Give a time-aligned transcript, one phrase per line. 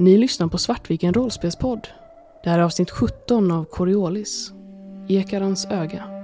[0.00, 1.88] Ni lyssnar på Svartviken rollspelspodd.
[2.44, 4.52] Det här är avsnitt 17 av Coriolis.
[5.08, 6.19] Ekarans öga.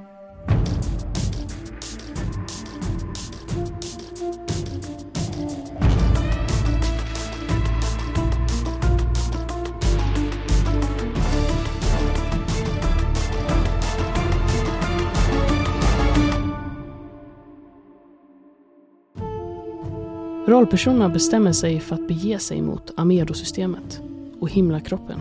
[20.56, 24.00] Rollpersonerna bestämmer sig för att bege sig mot Amedo-systemet
[24.40, 25.20] och himlakroppen,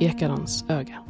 [0.00, 1.02] Ekarans öga.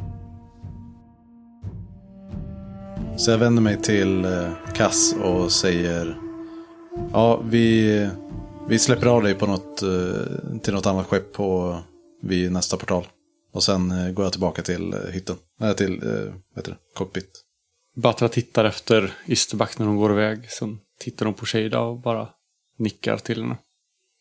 [3.17, 6.19] Så jag vänder mig till eh, Kass och säger
[7.13, 8.09] Ja, vi,
[8.69, 11.79] vi släpper av dig på något, eh, till något annat skepp på,
[12.23, 13.07] vid nästa portal.
[13.53, 15.37] Och sen eh, går jag tillbaka till eh, hytten.
[15.61, 17.31] Nej, till, eh, vad heter det, cockpit.
[17.97, 20.51] Batra tittar efter Isterback när hon går iväg.
[20.51, 22.29] Sen tittar hon på Shada och bara
[22.81, 23.57] nickar till henne.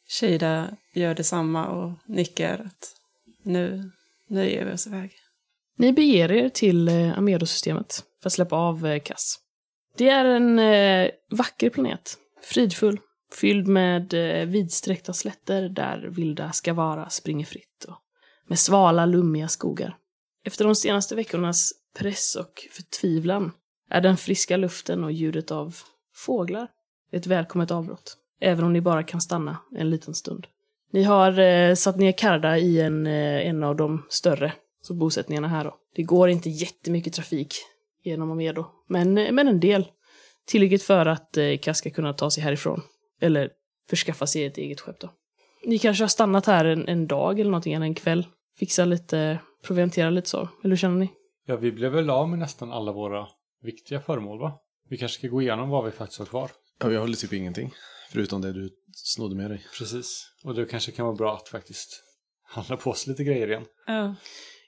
[0.07, 2.95] Shada gör detsamma och nickar att
[3.43, 3.91] nu,
[4.27, 5.11] nu ger vi oss iväg.
[5.75, 9.39] Ni beger er till eh, Amedo-systemet för att släppa av eh, Kass.
[9.97, 12.99] Det är en eh, vacker planet, fridfull,
[13.33, 17.97] fylld med eh, vidsträckta slätter där vilda skavara springer fritt och
[18.47, 19.97] med svala, lummiga skogar.
[20.43, 23.51] Efter de senaste veckornas press och förtvivlan
[23.89, 25.75] är den friska luften och ljudet av
[26.15, 26.67] fåglar
[27.11, 30.47] ett välkommet avbrott, även om ni bara kan stanna en liten stund.
[30.91, 35.47] Ni har eh, satt ner Karda i en, eh, en av de större så bosättningarna
[35.47, 35.75] här då.
[35.95, 37.55] Det går inte jättemycket trafik
[38.03, 39.87] genom Amedo, men, eh, men en del.
[40.47, 42.81] Tillräckligt för att eh, Kass ska kunna ta sig härifrån.
[43.21, 43.49] Eller
[43.89, 45.09] förskaffa sig ett eget skepp då.
[45.65, 48.27] Ni kanske har stannat här en, en dag eller någonting, eller en kväll.
[48.59, 50.37] Fixa lite, proviantera lite så.
[50.37, 51.09] Eller hur känner ni?
[51.45, 53.27] Ja, vi blev väl av med nästan alla våra
[53.61, 54.53] viktiga föremål, va?
[54.89, 56.51] Vi kanske ska gå igenom vad vi faktiskt har kvar.
[56.79, 57.71] Ja, jag håller typ ingenting.
[58.11, 59.65] Förutom det du snodde med dig.
[59.77, 60.31] Precis.
[60.43, 62.03] Och det kanske kan vara bra att faktiskt
[62.43, 63.65] handla på sig lite grejer igen.
[63.87, 64.15] Ja.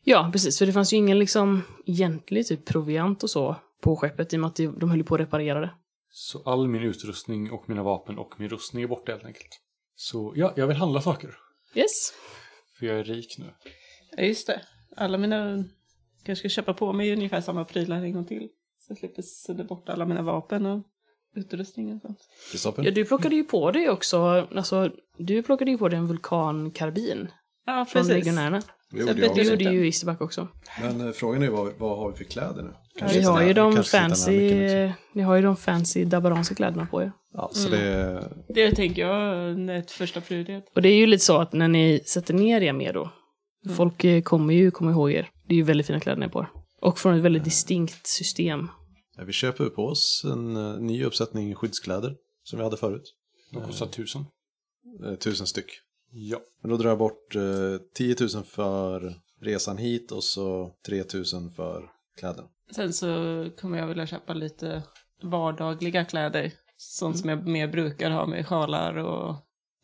[0.04, 0.60] Ja, precis.
[0.60, 4.40] För det fanns ju ingen liksom egentlig typ proviant och så på skeppet i och
[4.40, 5.74] med att de de höll på att reparera det.
[6.10, 9.62] Så all min utrustning och mina vapen och min rustning är borta helt enkelt.
[9.96, 11.38] Så ja, jag vill handla saker.
[11.76, 12.14] Yes.
[12.80, 13.54] För jag är rik nu.
[14.18, 14.62] ja, just det.
[14.98, 15.64] Alla mina...
[16.24, 18.50] kanske ska köpa på mig ungefär samma prylar en gång till.
[18.80, 20.88] Så jag slipper sudda bort alla mina vapen och
[21.36, 22.18] utrustning och sånt.
[22.52, 22.84] Kristoffer?
[22.84, 27.28] Ja, du plockade ju på dig också, alltså, du plockade ju på dig en vulkankarbin
[27.66, 28.14] Ja, från precis.
[28.26, 28.62] legionärerna.
[28.92, 29.52] Det gjorde jag jag Det bytte också.
[29.52, 30.48] gjorde ju Isterback också.
[30.82, 32.74] Men eh, frågan är ju vad, vad har vi för kläder nu?
[33.14, 35.00] Vi hitta har ju de kanske hitta den här fancy, också.
[35.14, 37.12] ni har ju de fancy dabaranska kläderna på er.
[37.34, 38.24] Ja, så det...
[38.50, 39.36] Det tänker jag
[39.70, 40.64] är ett första prioritet.
[40.76, 43.10] Och det är ju lite så att när ni sätter ner er med då,
[43.78, 45.30] folk eh, kommer ju komma ihåg er.
[45.48, 46.50] Det är ju väldigt fina kläder ni har på er.
[46.82, 48.68] Och från ett väldigt distinkt system.
[49.22, 53.14] Ja, vi köper på oss en eh, ny uppsättning skyddskläder som vi hade förut.
[53.54, 54.26] De kostar tusen.
[55.06, 55.66] Eh, tusen styck.
[56.12, 56.40] Ja.
[56.62, 57.42] Men då drar jag bort eh,
[57.96, 61.90] 10 000 för resan hit och så 3 000 för
[62.20, 62.48] kläderna.
[62.76, 63.08] Sen så
[63.60, 64.84] kommer jag vilja köpa lite
[65.24, 66.52] vardagliga kläder.
[66.78, 69.36] Sånt som jag mer brukar ha med sjalar och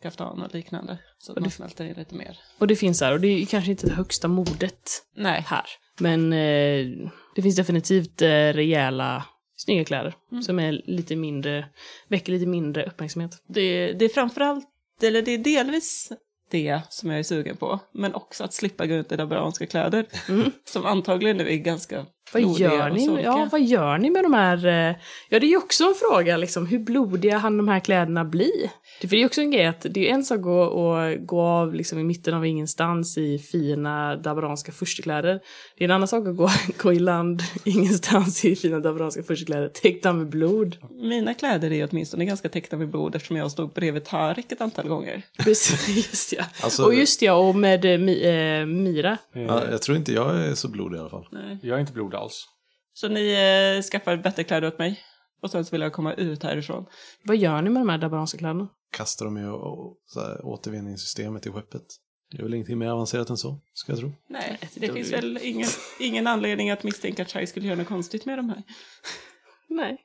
[0.01, 0.99] kaftan och liknande.
[1.17, 2.39] Så att Och man det- smälter in lite mer.
[2.59, 5.41] Och det finns här, och det är kanske inte det högsta modet Nej.
[5.41, 5.65] här.
[5.99, 9.23] Men eh, det finns definitivt eh, rejäla,
[9.55, 10.13] snygga kläder.
[10.41, 11.65] Som är lite mindre,
[12.07, 13.43] väcker lite mindre uppmärksamhet.
[13.47, 14.67] Det, det är framförallt,
[15.01, 16.11] eller det är delvis
[16.49, 17.79] det som jag är sugen på.
[17.93, 20.05] Men också att slippa gå runt i dabaranska kläder.
[20.65, 24.65] Som antagligen nu är ganska Vad gör, ni, ja, vad gör ni med de här...
[24.65, 24.95] eh,
[25.29, 28.71] Ja, det är ju också en fråga, liksom, hur blodiga han de här kläderna bli?
[29.01, 31.41] Det, är ju också en grej att det är en sak att gå, och gå
[31.41, 35.39] av liksom, i mitten av ingenstans i fina dabaranska furstekläder.
[35.77, 39.67] Det är en annan sak att gå, gå i land ingenstans i fina dabaranska furstekläder
[39.69, 40.77] täckta med blod.
[40.91, 44.87] Mina kläder är åtminstone ganska täckta med blod eftersom jag stod bredvid Tarek ett antal
[44.87, 45.21] gånger.
[45.43, 46.43] Precis, just ja.
[46.63, 49.17] Alltså- och just ja, och med eh, eh, Mira.
[49.33, 51.27] Ja, jag tror inte jag är så blodig i alla fall.
[51.31, 51.57] Nej.
[51.61, 52.45] Jag är inte alls.
[52.93, 53.31] Så ni
[53.77, 54.99] eh, skaffar bättre kläder åt mig.
[55.41, 56.85] Och sen så vill jag komma ut härifrån.
[57.23, 58.67] Vad gör ni med de här dabaranska kläderna?
[58.91, 61.83] Kastar dem i å- så här, återvinningssystemet i skeppet.
[62.31, 64.11] Det är väl ingenting mer avancerat än så, ska jag tro.
[64.29, 65.67] Nej, det finns väl ingen,
[65.99, 68.63] ingen anledning att misstänka att Chai skulle göra något konstigt med de här.
[69.69, 69.97] Nej.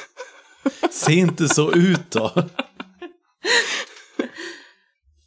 [0.90, 2.32] Se inte så ut då!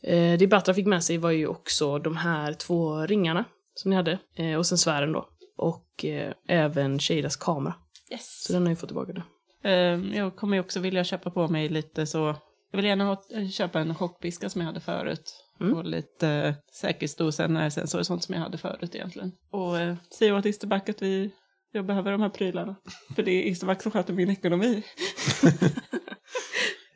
[0.03, 3.95] Eh, det Batra fick med sig var ju också de här två ringarna som ni
[3.95, 4.19] hade.
[4.37, 5.29] Eh, och sen sfären då.
[5.57, 7.75] Och eh, även Shadas kamera.
[8.11, 8.43] Yes.
[8.43, 9.23] Så den har ju fått tillbaka det.
[9.69, 12.35] Eh, jag kommer ju också vilja köpa på mig lite så...
[12.71, 15.43] Jag vill gärna ha, eh, köpa en chockpiska som jag hade förut.
[15.59, 15.73] Mm.
[15.73, 19.31] Och lite eh, säkerhetsdosa, närsensor och sånt som jag hade förut egentligen.
[19.51, 21.31] Och eh, säga åt Isterback att vi,
[21.71, 22.75] jag behöver de här prylarna.
[23.15, 24.83] För det är Isterback som sköter min ekonomi.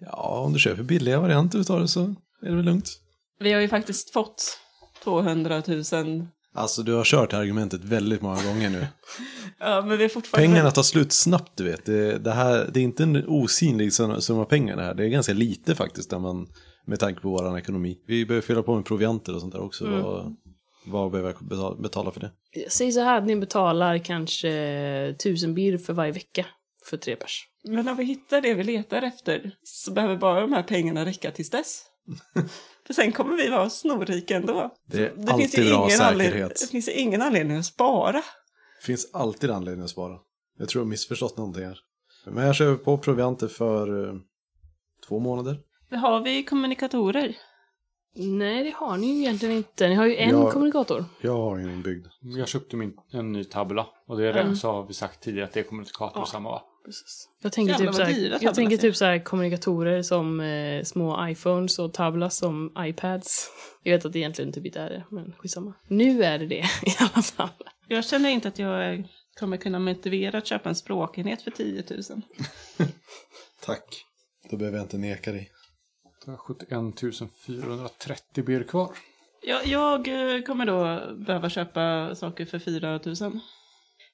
[0.06, 2.04] Ja, om du köper billiga varianter utav det så
[2.42, 2.90] är det väl lugnt.
[3.40, 4.60] Vi har ju faktiskt fått
[5.04, 5.84] 200 000.
[6.53, 8.88] Alltså du har kört det argumentet väldigt många gånger nu.
[9.63, 10.48] Ja, men vi är fortfarande...
[10.48, 11.86] Pengarna tar slut snabbt du vet.
[11.86, 14.94] Det, det, här, det är inte en osynlig summa pengar det här.
[14.94, 16.48] Det är ganska lite faktiskt där man,
[16.86, 17.98] med tanke på vår ekonomi.
[18.07, 19.88] Vi behöver fylla på med provianter och sånt där också.
[19.89, 20.36] Vad,
[20.86, 22.31] vad behöver jag betala, för det?
[22.69, 26.45] Säg så här att ni betalar kanske tusen bir för varje vecka
[26.89, 27.48] för tre pers.
[27.63, 31.31] Men när vi hittar det vi letar efter så behöver bara de här pengarna räcka
[31.31, 31.83] tills dess.
[32.88, 34.74] För sen kommer vi vara snorrika ändå.
[34.86, 36.60] Det är Det finns, ju alltid bra ingen anledning, säkerhet.
[36.62, 38.12] det finns ju ingen anledning att spara.
[38.81, 40.18] Det finns alltid anledning att spara.
[40.57, 41.80] Jag tror jag har missförstått någonting här.
[42.25, 44.13] Men jag kör på provianter för eh,
[45.07, 45.60] två månader.
[45.92, 47.38] Har vi kommunikatorer?
[48.16, 49.88] Nej, det har ni ju egentligen inte.
[49.89, 50.51] Ni har ju en Ja.
[50.51, 51.06] kommunikator.
[51.22, 52.07] Jag har ingen inbyggd.
[52.22, 53.88] Jag köpte min, en ny tabla.
[54.07, 56.62] Och det är det, så har vi sagt tidigare att det är kommunikator samma va?
[56.86, 57.30] Precis.
[57.42, 60.01] Jag tänker Jävlar typ, vad så dyra här, tablar jag tänker typ så här kommunikatorer
[60.01, 63.51] som eh, små iPhones och tablas som iPads.
[63.83, 65.74] Jag vet att det egentligen typ inte är det, men skitsamma.
[65.88, 67.50] Nu är det det i alla fall.
[67.88, 69.07] Jag känner inte att jag
[69.39, 72.01] kommer kunna motivera att köpa en språkenhet för 10 000.
[73.66, 74.06] Tack.
[74.50, 75.51] Då behöver jag inte neka dig.
[76.25, 76.69] Det har 71
[77.45, 78.89] 430 bir kvar.
[79.44, 83.39] Jag, jag eh, kommer då behöva köpa saker för 4 000.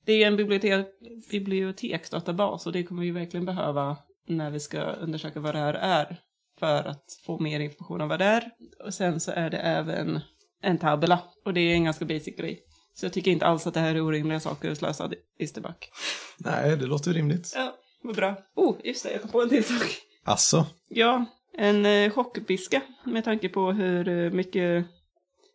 [0.08, 0.88] Det är ju en bibliotek,
[1.32, 6.18] biblioteksdatabas och det kommer vi verkligen behöva när vi ska undersöka vad det här är.
[6.60, 8.52] För att få mer information om vad det är.
[8.86, 10.20] Och sen så är det även
[10.62, 11.20] en tabella.
[11.46, 12.60] Och det är en ganska basic grej.
[12.94, 15.90] Så jag tycker inte alls att det här är orimliga saker att slösa Isterback.
[16.38, 17.54] Nej, det låter rimligt.
[17.56, 18.36] Ja, vad bra.
[18.56, 19.88] Oh, just det, jag kom på en till sak.
[20.24, 21.26] Alltså, Ja,
[21.58, 22.82] en eh, chockpiska.
[23.04, 24.86] Med tanke på hur eh, mycket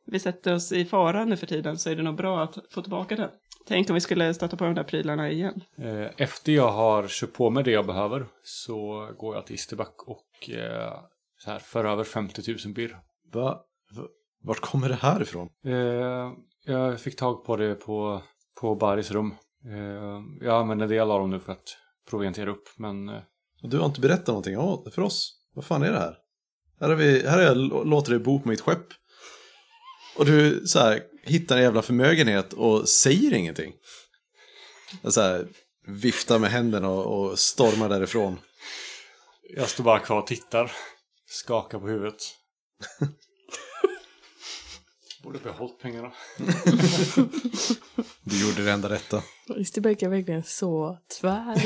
[0.07, 2.83] vi sätter oss i fara nu för tiden så är det nog bra att få
[2.83, 3.31] tillbaka den.
[3.67, 5.61] Tänk om vi skulle stöta på de där prylarna igen.
[5.79, 9.95] Eh, Efter jag har köpt på mig det jag behöver så går jag till Isterback
[10.07, 10.93] och eh,
[11.39, 12.99] så här, för över 50 000 bir.
[13.33, 13.65] va,
[13.97, 14.03] va,
[14.43, 15.49] vart kommer det här ifrån?
[15.67, 16.33] Eh,
[16.65, 18.23] jag fick tag på det på,
[18.61, 19.35] på Baris rum.
[19.65, 21.77] Eh, jag använder en del av dem nu för att
[22.11, 23.21] proviantera upp men eh,
[23.63, 24.57] du har inte berättat någonting
[24.93, 25.39] för oss.
[25.55, 26.17] Vad fan är det här?
[26.81, 28.87] Här har, vi, här har jag lå- låtit dig bo på mitt skepp.
[30.17, 33.73] Och du så här, hittar en jävla förmögenhet och säger ingenting.
[35.05, 35.47] Så här,
[35.87, 38.39] viftar med händerna och, och stormar därifrån.
[39.57, 40.73] jag står bara kvar och tittar.
[41.27, 42.23] Skakar på huvudet.
[45.23, 46.13] Borde behållit pengarna.
[48.25, 49.23] Du gjorde det enda rätta.
[49.57, 51.63] Isterbeck är verkligen så tvär.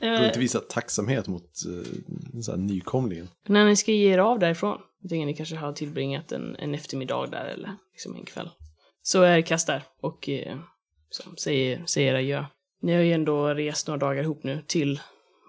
[0.00, 1.84] Du har inte visat tacksamhet mot uh,
[2.42, 3.28] så här, nykomlingen.
[3.46, 6.74] När ni ska ge er av därifrån, jag tänker ni kanske har tillbringat en, en
[6.74, 8.50] eftermiddag där eller liksom en kväll.
[9.02, 10.58] Så är Kass där och eh,
[11.10, 12.44] så, säger, säger adjö.
[12.82, 15.00] Ni har ju ändå rest några dagar ihop nu till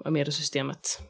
[0.06, 1.02] Amedo-systemet.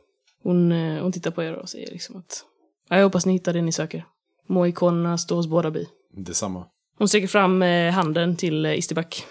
[0.44, 2.45] Hon, eh, hon tittar på er och säger liksom att
[2.90, 4.06] "Ja, jag hoppas ni hittar det ni söker.
[4.48, 5.88] Må ikonerna stå hos båda bi.
[6.12, 6.66] Detsamma.
[6.98, 9.25] Hon sträcker fram eh, handen till eh, Isterback.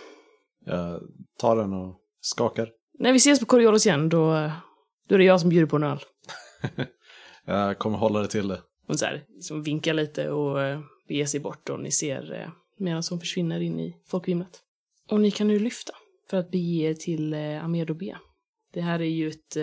[0.65, 1.01] Jag
[1.39, 2.71] tar den och skakar.
[2.99, 4.51] När vi ses på Coriolis igen, då,
[5.09, 5.99] då är det jag som bjuder på en öl.
[7.45, 8.61] Jag kommer hålla det till det.
[8.87, 12.49] Hon så här, liksom vinkar lite och eh, beger sig bort och ni ser eh,
[12.79, 14.61] medan hon försvinner in i folkvimlet.
[15.11, 15.93] Och ni kan nu lyfta
[16.31, 18.17] för att bege er till eh, Amedo B.
[18.73, 19.57] Det här är ju ett...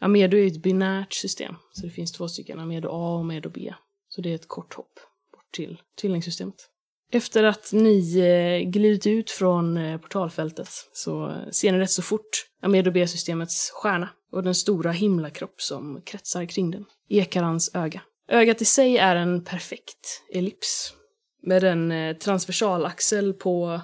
[0.00, 3.50] Amedo är ju ett binärt system, så det finns två stycken, Amedo A och Amedo
[3.50, 3.74] B.
[4.08, 5.00] Så det är ett kort hopp
[5.32, 6.54] bort till tvillingsystemet.
[7.12, 13.70] Efter att ni glidit ut från portalfältet så ser ni rätt så fort Amedo B-systemets
[13.70, 16.84] stjärna och den stora himlakropp som kretsar kring den.
[17.08, 18.02] Ekarans öga.
[18.28, 20.92] Ögat i sig är en perfekt ellips
[21.42, 23.80] med en eh, transversal transversalaxel på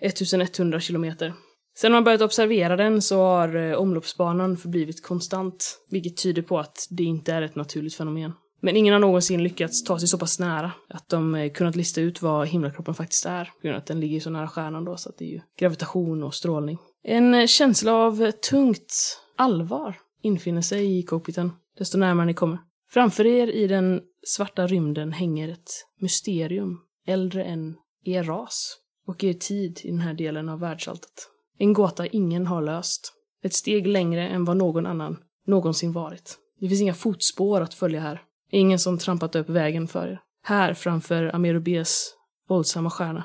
[0.00, 1.34] 1100 kilometer.
[1.78, 6.86] Sen man börjat observera den så har eh, omloppsbanan förblivit konstant, vilket tyder på att
[6.90, 8.32] det inte är ett naturligt fenomen.
[8.60, 12.00] Men ingen har någonsin lyckats ta sig så pass nära att de eh, kunnat lista
[12.00, 13.44] ut vad himlakroppen faktiskt är.
[13.44, 15.40] På grund av att den ligger så nära stjärnan då, så att det är ju
[15.58, 16.78] gravitation och strålning.
[17.04, 22.58] En känsla av tungt allvar infinner sig i cockpiten, desto närmare ni kommer.
[22.92, 25.70] Framför er i den svarta rymden hänger ett
[26.00, 31.28] mysterium, äldre än er ras och er tid i den här delen av världsalltet.
[31.58, 33.12] En gåta ingen har löst.
[33.42, 36.38] Ett steg längre än vad någon annan någonsin varit.
[36.60, 38.22] Det finns inga fotspår att följa här.
[38.50, 40.20] Ingen som trampat upp vägen för er.
[40.42, 42.14] Här framför Amerobes
[42.48, 43.24] våldsamma stjärna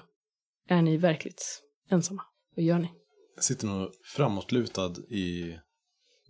[0.67, 2.23] är ni verkligt ensamma.
[2.55, 2.91] Vad gör ni?
[3.35, 5.57] Jag sitter nog framåtlutad i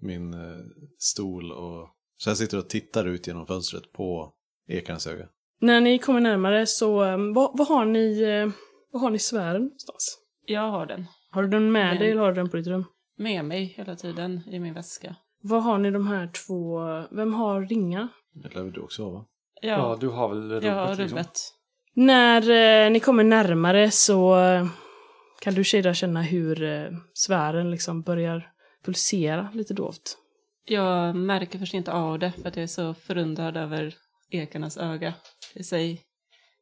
[0.01, 0.57] min eh,
[0.97, 4.33] stol och så jag sitter och tittar ut genom fönstret på
[4.67, 5.25] ekarens öga.
[5.61, 8.49] När ni kommer närmare så, um, vad, vad har ni, eh,
[8.91, 10.17] vad har ni sfären någonstans?
[10.45, 12.67] Jag har den Har du den med Men- dig eller har du den på ditt
[12.67, 12.85] rum?
[13.19, 15.15] med mig hela tiden i min väska.
[15.41, 16.79] Vad har ni de här två,
[17.15, 18.07] vem har ringar?
[18.33, 19.25] Det lär väl du också ha va?
[19.61, 21.05] Ja, Ja, du har väl rubbet jag har liksom?
[21.17, 21.31] rubbet.
[21.93, 22.49] När
[22.85, 24.67] eh, ni kommer närmare så eh,
[25.41, 28.51] kan du Shada känna hur eh, sfären liksom börjar
[28.85, 30.17] pulsera lite dovt.
[30.69, 33.95] Jag märker först inte av det för att jag är så förundrad över
[34.29, 35.13] ekarnas öga
[35.53, 36.01] i sig.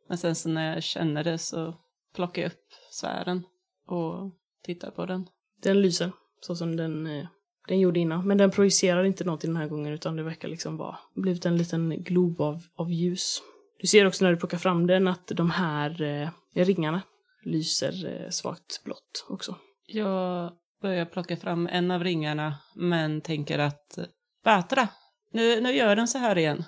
[0.10, 1.76] Men sen så när jag känner det så
[2.16, 3.44] plockar jag upp sfären
[3.88, 4.32] och
[4.64, 5.28] tittar på den.
[5.62, 7.28] Den lyser så som den, eh,
[7.68, 8.28] den gjorde innan.
[8.28, 11.58] Men den projicerar inte något den här gången utan det verkar liksom vara blivit en
[11.58, 13.42] liten glob av, av ljus.
[13.80, 17.02] Du ser också när du plockar fram den att de här eh, ringarna
[17.44, 19.56] lyser eh, svagt blått också.
[19.88, 20.52] Jag
[20.86, 24.00] börjar plocka fram en av ringarna men tänker att
[24.44, 24.88] Batra,
[25.32, 26.64] nu, nu gör den så här igen.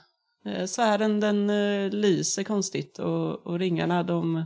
[0.46, 4.46] Eh, Sfären den eh, lyser konstigt och, och ringarna de,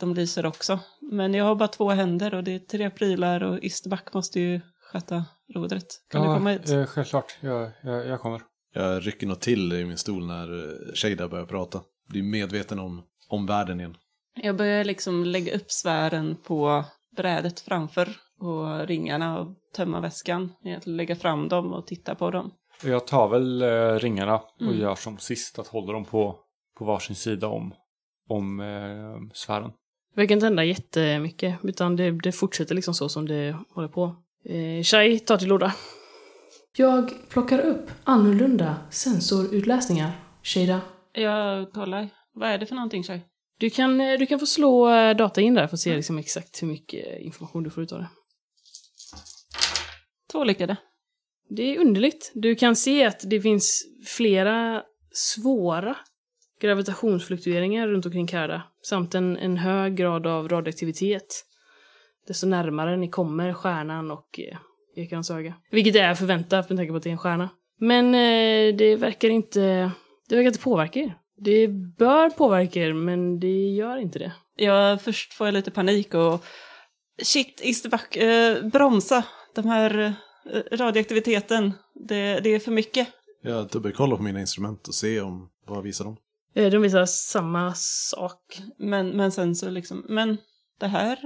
[0.00, 0.80] de lyser också.
[1.00, 4.60] Men jag har bara två händer och det är tre prylar och Isterback måste ju
[4.92, 5.86] sköta rodret.
[6.10, 6.70] Kan du komma hit?
[6.70, 7.36] eh, självklart.
[7.40, 8.40] Jag, jag, jag kommer.
[8.74, 11.80] Jag rycker nog till i min stol när eh, Shada börjar prata.
[12.08, 13.96] Blir medveten om, om världen igen.
[14.34, 16.84] Jag börjar liksom lägga upp sfären på
[17.16, 18.08] brädet framför
[18.40, 20.52] och ringarna och tömma väskan.
[20.64, 22.50] Egentligen lägga fram dem och titta på dem.
[22.84, 24.78] Jag tar väl eh, ringarna och Mm.
[24.80, 26.36] gör som sist, att hålla dem på,
[26.78, 27.74] på varsin sida om,
[28.28, 29.70] om eh, sfären.
[30.14, 34.16] Det verkar inte hända jättemycket utan det, det fortsätter liksom så som det håller på.
[34.44, 35.74] Eh, Shai tar till orda.
[36.76, 40.10] Jag plockar upp annorlunda sensorutläsningar,
[40.42, 40.80] Shada.
[41.12, 42.08] Jag kollar.
[42.32, 43.20] Vad är det för någonting, Shai?
[43.58, 46.18] Du kan, eh, du kan få slå eh, data in där för att se liksom
[46.18, 48.08] exakt hur mycket information du får ut av det.
[50.32, 50.76] Två lyckade.
[51.48, 52.32] Det är underligt.
[52.34, 55.96] Du kan se att det finns flera svåra
[56.60, 58.62] gravitationsfluktueringar runt omkring Karda.
[58.82, 61.44] Samt en, en hög grad av radioaktivitet.
[62.26, 64.58] Desto närmare ni kommer stjärnan och eh,
[64.96, 65.54] ekarens öga.
[65.70, 67.48] Vilket är förväntat med tanke på att det är en stjärna.
[67.78, 69.90] Men eh, det verkar inte...
[70.28, 71.14] Det verkar inte påverka er.
[71.36, 71.68] Det
[71.98, 74.32] bör påverka er, men det gör inte det.
[74.56, 76.44] Jag, först får jag lite panik och
[77.22, 79.24] shit, Isterback, eh, bromsa.
[79.56, 80.14] De här
[80.52, 83.08] eh, radioaktiviteten, det, det är för mycket.
[83.42, 86.16] Jag dubbelkollar på mina instrument och ser om vad visar de.
[86.54, 88.62] Eh, de visar samma sak.
[88.78, 90.38] Men, men sen så liksom, men
[90.80, 91.18] det här,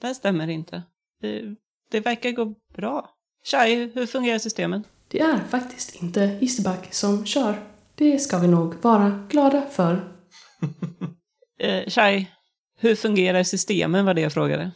[0.00, 0.82] det här stämmer inte.
[1.20, 1.42] Det,
[1.90, 3.10] det verkar gå bra.
[3.44, 4.84] Shai, hur fungerar systemen?
[5.08, 7.54] Det är faktiskt inte Isterback som kör.
[7.94, 10.12] Det ska vi nog vara glada för.
[11.58, 12.26] Eh, Shai,
[12.78, 14.72] hur fungerar systemen var det jag frågade.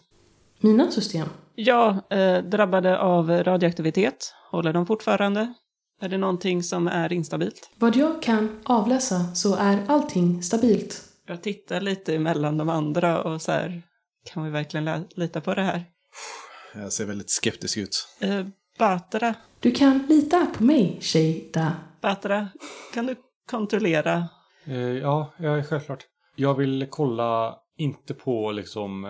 [0.60, 1.28] Mina system.
[1.54, 4.34] Ja, eh, drabbade av radioaktivitet.
[4.50, 5.54] Håller de fortfarande?
[6.00, 7.70] Är det någonting som är instabilt?
[7.78, 11.02] Vad jag kan avläsa så är allting stabilt.
[11.26, 13.82] Jag tittar lite mellan de andra och så här,
[14.32, 15.84] kan vi verkligen lita på det här?
[16.74, 18.08] Jag ser väldigt skeptisk ut.
[18.20, 18.46] Eh,
[18.78, 21.72] Batra, Du kan lita på mig, Shada.
[22.00, 22.48] Batra,
[22.94, 23.16] kan du
[23.50, 24.28] kontrollera?
[24.64, 26.04] Eh, ja, ja, självklart.
[26.36, 29.04] Jag vill kolla, inte på liksom...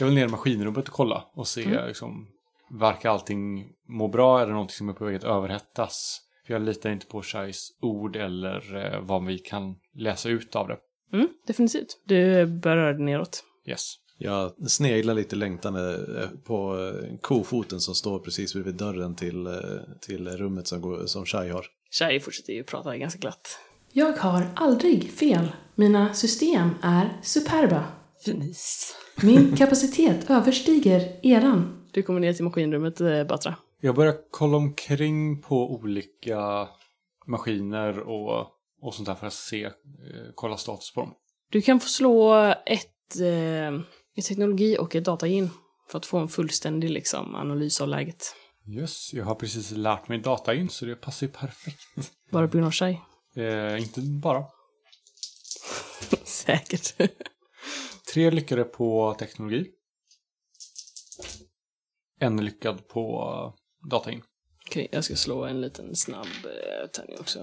[0.00, 1.86] Jag vill ner i maskinrummet och kolla och se Mm.
[1.88, 2.26] liksom...
[2.72, 4.40] Verkar allting må bra?
[4.40, 6.20] Är det någonting som är på väg att överhettas?
[6.46, 10.68] För jag litar inte på Shais ord eller eh, vad vi kan läsa ut av
[10.68, 10.76] det.
[11.12, 11.86] Mm, definitivt.
[12.06, 13.44] Du bör röra dig neråt.
[13.68, 13.94] Yes.
[14.18, 19.52] Jag sneglar lite längtande eh, på eh, kofoten som står precis bredvid dörren till, eh,
[20.00, 21.66] till rummet som, går, som Shai har.
[21.90, 23.58] Shai fortsätter ju prata ganska glatt.
[23.92, 25.52] Jag har aldrig fel.
[25.74, 27.84] Mina system är superba.
[28.24, 28.96] Fnis.
[29.22, 31.86] Min kapacitet överstiger eran.
[31.92, 33.56] Du kommer ner till maskinrummet, eh, Batra.
[33.80, 36.68] Jag börjar kolla omkring på olika
[37.26, 38.46] maskiner och,
[38.82, 39.72] och sånt där för att se, eh,
[40.34, 41.14] kolla status på dem.
[41.50, 42.34] Du kan få slå
[42.66, 43.80] ett, eh,
[44.16, 45.50] ett teknologi och ett datagin
[45.90, 48.34] för att få en fullständig liksom, analys av läget.
[48.68, 52.12] Yes, jag har precis lärt mig data in så det passar ju perfekt.
[52.30, 52.98] Bara på grund av Shai.
[53.36, 54.44] Eh, inte bara.
[56.24, 56.94] Säkert.
[58.12, 59.66] Tre lyckade på teknologi.
[62.20, 63.54] En lyckad på
[63.90, 64.22] datain.
[64.66, 67.42] Okej, jag ska slå en liten snabb eh, tärning också.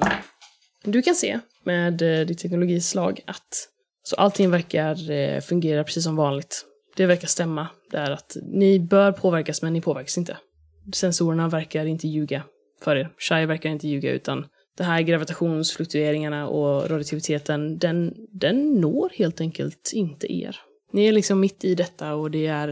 [0.83, 3.69] Du kan se med eh, ditt teknologislag att
[4.03, 6.65] så allting verkar eh, fungera precis som vanligt.
[6.95, 7.67] Det verkar stämma.
[7.91, 10.37] Det är att ni bör påverkas, men ni påverkas inte.
[10.93, 12.43] Sensorerna verkar inte ljuga
[12.81, 13.13] för er.
[13.17, 14.45] Shai verkar inte ljuga, utan
[14.77, 20.59] de här gravitationsfluktueringarna och radioaktiviteten, den, den når helt enkelt inte er.
[20.93, 22.67] Ni är liksom mitt i detta och det är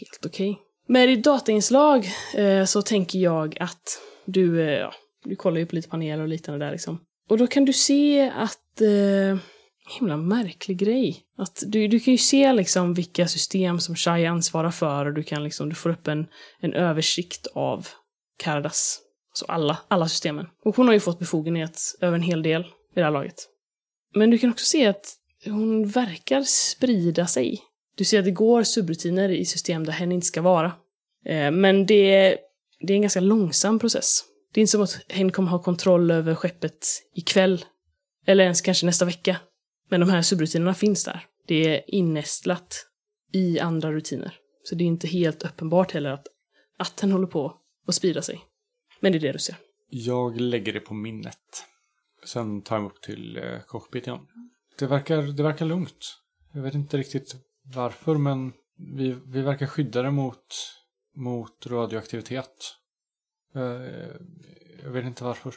[0.00, 0.58] helt okej.
[0.88, 4.92] Med ditt datainslag eh, så tänker jag att du, eh, ja,
[5.24, 7.00] du kollar ju på lite paneler och liknande där liksom.
[7.28, 9.38] Och då kan du se att, eh,
[9.98, 11.22] himla märklig grej.
[11.36, 15.22] Att du, du kan ju se liksom vilka system som Shai ansvarar för och du
[15.22, 16.26] kan liksom, du får upp en,
[16.60, 17.86] en översikt av
[18.42, 19.00] Cardas.
[19.38, 20.46] Så alla, alla systemen.
[20.64, 23.48] Och hon har ju fått befogenhet över en hel del vid det här laget.
[24.14, 25.14] Men du kan också se att
[25.44, 27.62] hon verkar sprida sig.
[27.96, 30.72] Du ser att det går subrutiner i system där hen inte ska vara.
[31.24, 32.38] Eh, men det är,
[32.80, 34.24] det är en ganska långsam process.
[34.52, 37.64] Det är inte som att hen kommer ha kontroll över skeppet ikväll.
[38.26, 39.36] Eller ens kanske nästa vecka.
[39.90, 41.26] Men de här subrutinerna finns där.
[41.46, 42.86] Det är innästlat
[43.32, 44.34] i andra rutiner.
[44.64, 46.26] Så det är inte helt uppenbart heller att,
[46.78, 48.40] att den håller på att sprida sig.
[49.00, 49.56] Men det är det du ser.
[49.90, 51.64] Jag lägger det på minnet.
[52.24, 54.26] Sen tar jag upp till eh, cockpit igen.
[54.78, 56.18] Det verkar, det verkar lugnt.
[56.52, 57.34] Jag vet inte riktigt
[57.74, 60.46] varför, men vi, vi verkar skyddade mot,
[61.16, 62.74] mot radioaktivitet.
[63.54, 63.62] Eh,
[64.82, 65.54] jag vet inte varför.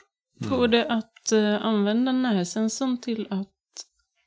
[0.50, 3.48] Går det att eh, använda närsensorn till att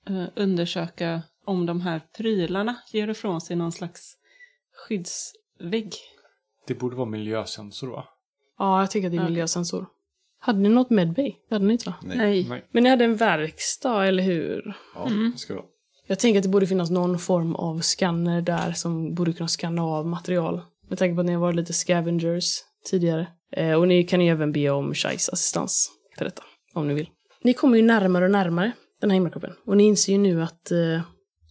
[0.08, 4.16] eh, undersöka om de här prylarna ger ifrån sig någon slags
[4.72, 5.94] skyddsvägg?
[6.66, 8.08] Det borde vara miljösensor va?
[8.58, 9.86] Ja, jag tycker att det är miljösensor.
[10.40, 11.36] Hade ni något medbay?
[11.48, 11.94] Det hade ni inte va?
[12.02, 12.46] Nej.
[12.48, 12.64] Nej.
[12.70, 14.76] Men ni hade en verkstad, eller hur?
[14.94, 15.64] Ja, det ska vara.
[16.06, 19.82] Jag tänker att det borde finnas någon form av scanner där som borde kunna scanna
[19.82, 20.60] av material.
[20.88, 22.58] Med tanke på att ni har varit lite scavengers
[22.90, 23.26] tidigare.
[23.52, 26.42] Eh, och ni kan ju även be om Shais assistans för detta,
[26.74, 27.08] om ni vill.
[27.42, 29.52] Ni kommer ju närmare och närmare den här himmelkroppen.
[29.66, 31.00] Och ni inser ju nu att eh,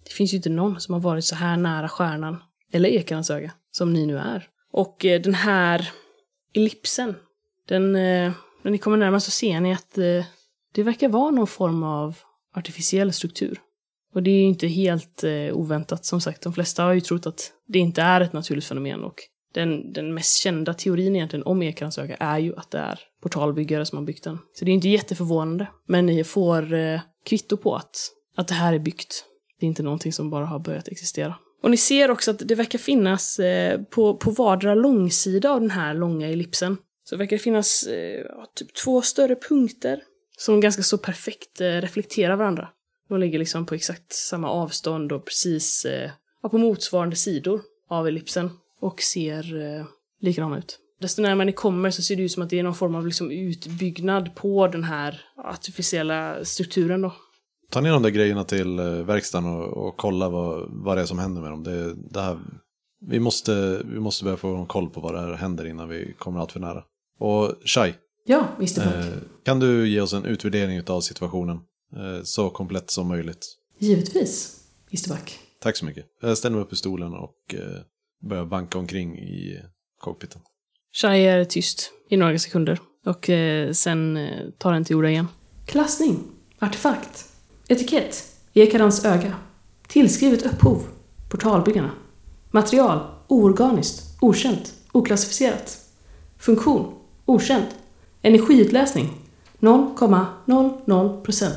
[0.03, 3.51] det finns ju inte någon som har varit så här nära stjärnan, eller ekarnas öga,
[3.71, 4.47] som ni nu är.
[4.71, 5.89] Och eh, den här
[6.53, 7.15] ellipsen,
[7.67, 8.31] den, eh,
[8.61, 10.25] när ni kommer närmare så ser ni att eh,
[10.73, 12.17] det verkar vara någon form av
[12.55, 13.59] artificiell struktur.
[14.13, 16.41] Och det är ju inte helt eh, oväntat, som sagt.
[16.41, 19.03] De flesta har ju trott att det inte är ett naturligt fenomen.
[19.03, 19.15] Och
[19.53, 23.85] den, den mest kända teorin egentligen om ekarnas öga är ju att det är portalbyggare
[23.85, 24.39] som har byggt den.
[24.53, 25.67] Så det är inte jätteförvånande.
[25.87, 27.95] Men ni får eh, kvitto på att,
[28.35, 29.25] att det här är byggt.
[29.59, 31.35] Det är inte någonting som bara har börjat existera.
[31.63, 35.71] Och ni ser också att det verkar finnas eh, på, på vardera långsida av den
[35.71, 36.77] här långa ellipsen.
[37.03, 40.01] Så verkar det finnas eh, ja, typ två större punkter
[40.37, 42.69] som ganska så perfekt eh, reflekterar varandra.
[43.09, 48.07] De ligger liksom på exakt samma avstånd och precis eh, ja, på motsvarande sidor av
[48.07, 48.49] ellipsen
[48.79, 49.85] och ser eh,
[50.21, 50.79] likadana ut.
[51.01, 53.05] Desto närmare ni kommer så ser det ut som att det är någon form av
[53.05, 57.13] liksom utbyggnad på den här artificiella strukturen då.
[57.73, 61.05] Ta ner de där grejerna till eh, verkstaden och, och kolla vad, vad det är
[61.05, 61.63] som händer med dem.
[61.63, 62.39] Det, det här,
[63.07, 66.39] vi, måste, vi måste börja få koll på vad det här händer innan vi kommer
[66.39, 66.83] allt för nära.
[67.19, 67.93] Och Shai,
[68.25, 68.47] Ja.
[68.59, 68.77] Buck.
[68.77, 69.05] eh,
[69.45, 71.57] kan du ge oss en utvärdering av situationen?
[71.95, 73.45] Eh, så komplett som möjligt.
[73.79, 74.59] Givetvis.
[75.09, 75.39] Buck.
[75.61, 76.05] Tack så mycket.
[76.21, 77.81] Jag ställer mig upp i stolen och eh,
[78.29, 79.59] börjar vanka omkring i
[79.99, 80.41] cockpiten.
[80.95, 85.27] Shai är tyst i några sekunder och eh, sen eh, tar den till orda igen.
[85.65, 86.19] Klassning.
[86.59, 87.29] Artefakt.
[87.67, 88.25] Etikett.
[88.53, 89.33] Ekarans öga.
[89.87, 90.83] Tillskrivet upphov.
[91.29, 91.91] Portalbyggarna.
[92.51, 92.99] Material.
[93.27, 94.17] Oorganiskt.
[94.21, 94.73] Okänt.
[94.91, 95.77] Oklassificerat.
[96.37, 96.93] Funktion.
[97.25, 97.65] Okänd.
[98.21, 99.09] Energiutläsning.
[99.59, 101.51] 0,00%.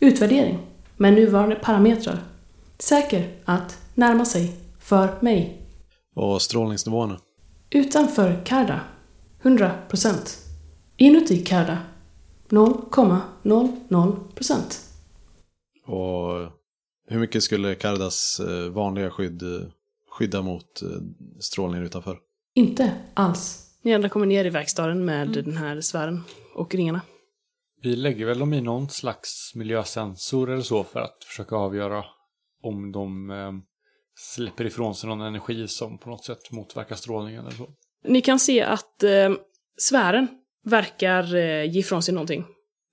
[0.00, 0.58] Utvärdering.
[0.96, 2.24] Med nuvarande parametrar.
[2.78, 5.62] Säker att närma sig för mig.
[6.14, 7.18] Och strålningsnivåerna?
[7.70, 8.80] Utanför Karda
[9.42, 10.38] 100%.
[10.96, 11.78] Inuti Karda
[12.48, 14.89] 0,00%.
[15.90, 16.52] Och
[17.08, 19.68] hur mycket skulle Kardas eh, vanliga skydd eh,
[20.10, 20.88] skydda mot eh,
[21.40, 22.18] strålningen utanför?
[22.54, 23.66] Inte alls.
[23.82, 26.24] Ni andra kommer ner i verkstaden med den här sfären
[26.54, 27.00] och ringarna.
[27.82, 32.04] Vi lägger väl dem i någon slags miljösensor eller så för att försöka avgöra
[32.62, 33.52] om de eh,
[34.16, 37.68] släpper ifrån sig någon energi som på något sätt motverkar strålningen eller så.
[38.04, 39.30] Ni kan se att eh,
[39.78, 40.28] sfären
[40.64, 42.44] verkar eh, ge ifrån sig någonting.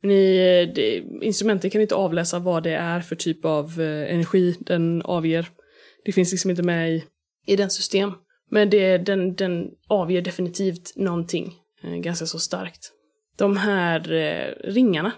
[0.03, 4.55] Ni, eh, det, instrumentet kan inte avläsa vad det är för typ av eh, energi
[4.59, 5.49] den avger.
[6.05, 7.03] Det finns liksom inte med i,
[7.45, 8.11] i den system.
[8.49, 12.91] Men det, den, den avger definitivt någonting eh, ganska så starkt.
[13.37, 15.11] De här eh, ringarna,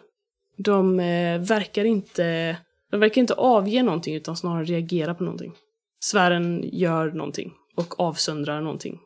[0.57, 2.57] de eh, verkar inte
[2.91, 5.53] de verkar inte avge någonting utan snarare reagera på någonting.
[5.99, 8.99] Sfären gör någonting och avsöndrar någonting.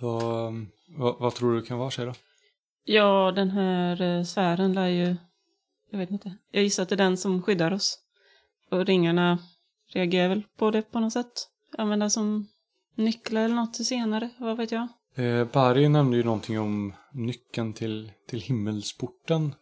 [0.00, 0.66] Vad,
[0.96, 2.12] vad, vad tror du kan vara sig då?
[2.90, 5.16] Ja, den här eh, sfären lär ju...
[5.90, 6.34] Jag vet inte.
[6.50, 7.98] Jag gissar att det är den som skyddar oss.
[8.70, 9.38] Och ringarna
[9.92, 11.32] reagerar väl på det på något sätt.
[11.78, 12.48] Använda som
[12.94, 14.88] nycklar eller något senare, vad vet jag.
[15.14, 19.54] Eh, Bari nämnde ju någonting om nyckeln till, till himmelsporten.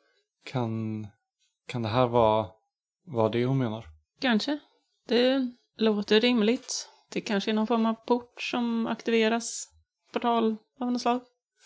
[0.45, 1.07] Kan,
[1.67, 2.47] kan det här vara,
[3.07, 3.85] vara det hon menar?
[4.21, 4.59] Kanske.
[5.09, 6.89] Det låter rimligt.
[7.13, 9.69] Det kanske är någon form av port som aktiveras.
[10.13, 11.21] Portal av något slag.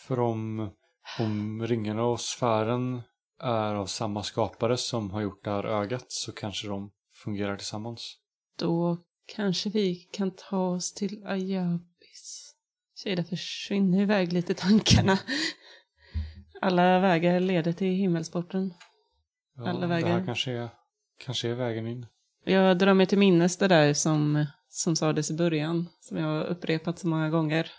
[0.06, 0.70] För om,
[1.18, 3.02] om ringarna och sfären
[3.42, 6.90] är av samma skapare som har gjort det här ögat så kanske de
[7.24, 8.16] fungerar tillsammans.
[8.58, 8.98] Då
[9.34, 12.54] kanske vi kan ta oss till Ayabis.
[13.04, 15.18] Shada försvinner iväg lite tankarna.
[16.60, 18.74] Alla vägar leder till himmelsporten.
[19.56, 20.08] Ja, Alla Det vägar.
[20.08, 20.68] här kanske är,
[21.18, 22.06] kanske är vägen in.
[22.44, 26.44] Jag drar mig till minnes det där som, som sades i början, som jag har
[26.44, 27.70] upprepat så många gånger.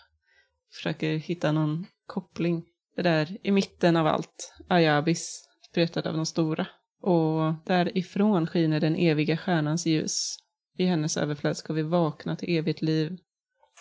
[0.72, 2.64] Försöker hitta någon koppling.
[2.96, 6.66] Det där i mitten av allt, Ayabis, sprutad av de stora.
[7.00, 10.36] Och därifrån skiner den eviga stjärnans ljus.
[10.76, 13.18] I hennes överflöd ska vi vakna till evigt liv.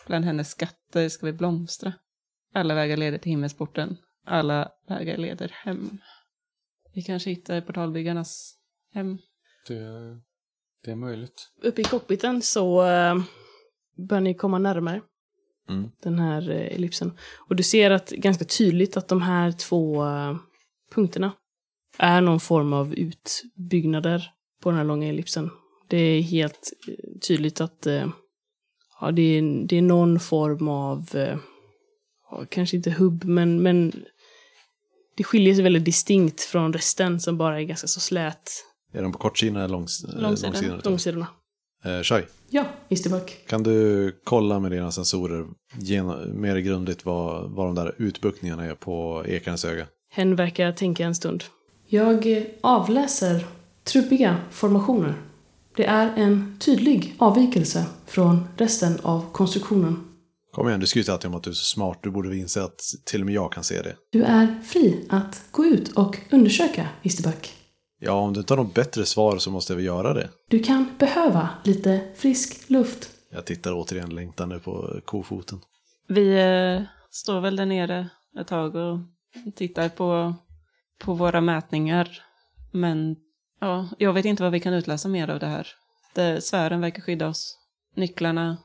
[0.08, 1.93] Bland hennes skatter ska vi blomstra.
[2.54, 3.97] Alla vägar leder till himmelsporten.
[4.26, 5.97] Alla vägar leder hem.
[6.93, 8.56] Vi kanske hittar portalbyggarnas
[8.93, 9.17] hem.
[9.67, 9.80] Det,
[10.84, 11.52] det är möjligt.
[11.62, 13.15] Uppe i cockpiten så eh,
[14.08, 15.02] börjar ni komma närmare
[15.71, 15.91] Mm.
[16.03, 17.12] den här eh, ellipsen.
[17.38, 20.36] Och du ser att ganska tydligt att de här två eh,
[20.93, 21.31] punkterna
[21.97, 24.31] är någon form av utbyggnader
[24.63, 25.49] på den här långa ellipsen.
[25.88, 27.88] Det är helt eh, tydligt att
[28.99, 31.10] ja, det, är, det är någon form av,
[32.31, 33.91] ja, kanske inte hubb, men, men
[35.17, 38.51] det skiljer sig väldigt distinkt från resten som bara är ganska så slät.
[38.93, 40.51] Är de på kortsidan eller långs, Långsidan.
[40.51, 40.81] långsidan?
[40.84, 41.27] Långsidorna.
[41.86, 43.38] Eh, Shai, Ja, Isterback.
[43.48, 45.46] kan du kolla med dina sensorer
[45.78, 49.86] gen- mer grundligt vad, vad de där utbuktningarna är på ekarens öga?
[50.12, 51.44] Hen verkar tänka en stund.
[51.88, 53.46] Jag avläser
[53.84, 55.13] trubbiga formationer.
[55.76, 60.04] Det är en tydlig avvikelse från resten av konstruktionen.
[60.54, 62.00] Kom igen, du skryter alltid om att du är så smart.
[62.04, 63.96] Du borde inse att till och med jag kan se det.
[64.12, 67.54] Du är fri att gå ut och undersöka, Isterback.
[68.04, 70.30] Ja, om du inte har något bättre svar så måste vi göra det.
[70.50, 73.10] Du kan behöva lite frisk luft.
[73.32, 75.60] Jag tittar återigen längtande på kofoten.
[76.08, 78.10] Vi eh, står väl där nere
[78.40, 79.00] ett tag och
[79.56, 80.34] tittar på,
[81.00, 82.22] på våra mätningar.
[82.72, 83.16] Men
[83.60, 85.68] ja, jag vet inte vad vi kan utläsa mer av det här.
[86.14, 87.58] Det, sfären verkar skydda oss.
[87.96, 88.58] Nycklarna,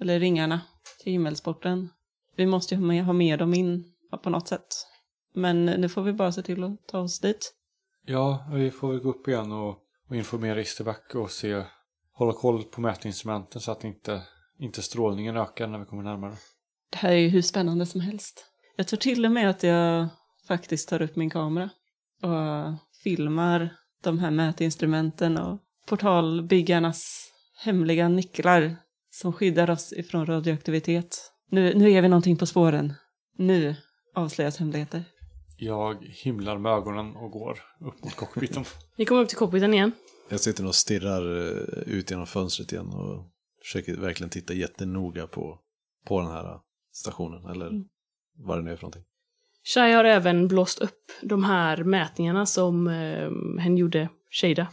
[0.00, 0.60] eller ringarna,
[1.02, 1.88] till himmelsporten.
[2.36, 3.84] Vi måste ju ha med, ha med dem in
[4.22, 4.86] på något sätt.
[5.34, 7.54] Men nu får vi bara se till att ta oss dit.
[8.10, 11.62] Ja, vi får väl gå upp igen och, och informera Isterback och se,
[12.12, 14.22] hålla koll på mätinstrumenten så att inte,
[14.58, 16.34] inte strålningen ökar när vi kommer närmare.
[16.90, 18.44] Det här är ju hur spännande som helst.
[18.76, 20.08] Jag tror till och med att jag
[20.48, 21.70] faktiskt tar upp min kamera
[22.22, 27.30] och filmar de här mätinstrumenten och portalbyggarnas
[27.64, 28.76] hemliga nycklar
[29.10, 31.32] som skyddar oss ifrån radioaktivitet.
[31.50, 32.94] Nu, nu är vi någonting på spåren.
[33.36, 33.76] Nu
[34.14, 35.04] avslöjas hemligheter.
[35.60, 38.64] Jag himlar med ögonen och går upp mot cockpiten.
[38.96, 39.92] Ni kommer upp till cockpiten igen.
[40.28, 43.24] Jag sitter och stirrar eh, ut genom fönstret igen och
[43.62, 45.58] försöker verkligen titta jättenoga på,
[46.04, 46.60] på den här
[46.92, 47.50] stationen.
[47.50, 47.70] Eller
[48.36, 49.04] vad det nu är för någonting.
[49.74, 54.66] Shai har även blåst upp de här mätningarna som eh, hen gjorde Shada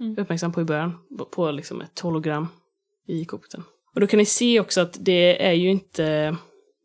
[0.00, 0.18] Mm.
[0.18, 0.98] uppmärksam på i början.
[1.30, 2.48] På liksom ett hologram
[3.06, 3.62] i cockpiten.
[3.94, 6.36] Och då kan ni se också att det är ju inte,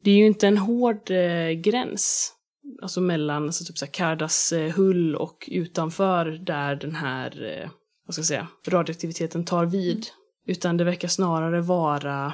[0.03, 2.33] det är ju inte en hård eh, gräns.
[2.81, 7.69] Alltså mellan alltså typ så här Kardas eh, hull och utanför där den här, eh,
[8.05, 10.07] vad ska jag säga, radioaktiviteten tar vid.
[10.47, 12.33] Utan det verkar snarare vara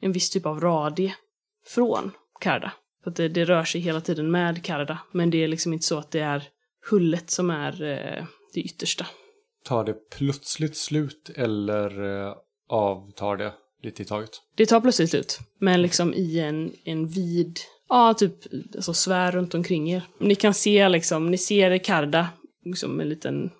[0.00, 1.14] en viss typ av radie
[1.66, 2.72] från Karda.
[3.04, 4.98] För att det, det rör sig hela tiden med Karda.
[5.12, 6.48] Men det är liksom inte så att det är
[6.90, 9.06] hullet som är eh, det yttersta.
[9.64, 11.92] Tar det plötsligt slut eller
[12.68, 14.30] avtar det lite i taget?
[14.54, 15.38] Det tar plötsligt slut.
[15.58, 17.58] Men liksom i en, en vid,
[17.92, 18.34] ja typ
[18.76, 20.02] alltså svär runt omkring er.
[20.18, 22.28] Ni kan se liksom, ni ser Karda,
[22.64, 23.50] liksom en liten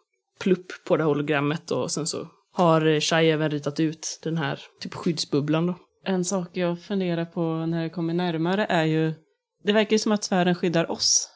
[0.40, 4.94] plupp på det hologrammet och sen så har Shai även ritat ut den här typ
[4.94, 5.74] skyddsbubblan då.
[6.04, 9.12] En sak jag funderar på när det kommer närmare är ju,
[9.64, 11.28] det verkar ju som att sfären skyddar oss.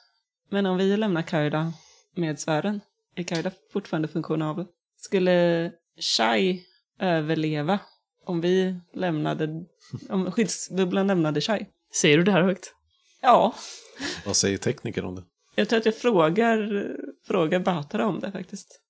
[0.50, 1.72] Men om vi lämnar Kaida
[2.14, 2.80] med sfären,
[3.14, 4.64] är Kaida fortfarande funktionabel?
[4.96, 6.60] Skulle Shai
[7.00, 7.78] överleva
[8.24, 9.48] om vi lämnade,
[10.10, 11.66] om skyddsbubblan lämnade Shai?
[11.92, 12.72] Säger du det här högt?
[13.20, 13.54] Ja,
[14.26, 15.22] Vad säger tekniker om det?
[15.54, 16.86] jag tror att jag frågar,
[17.26, 18.80] frågar Batra om det faktiskt.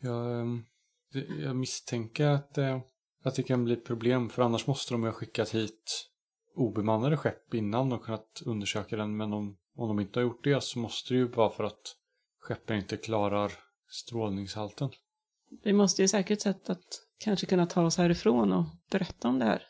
[0.00, 0.64] Jag, ehm,
[1.42, 2.80] jag misstänker att, eh,
[3.24, 6.10] att det kan bli ett problem för annars måste de ju ha skickat hit
[6.54, 9.16] obemannade skepp innan och kunnat undersöka den.
[9.16, 11.96] Men om, om de inte har gjort det så måste det ju vara för att
[12.40, 13.52] skeppen inte klarar
[13.90, 14.90] strålningshalten.
[15.64, 16.84] Vi måste ju säkert sätt att
[17.18, 19.62] kanske kunna ta oss härifrån och berätta om det här.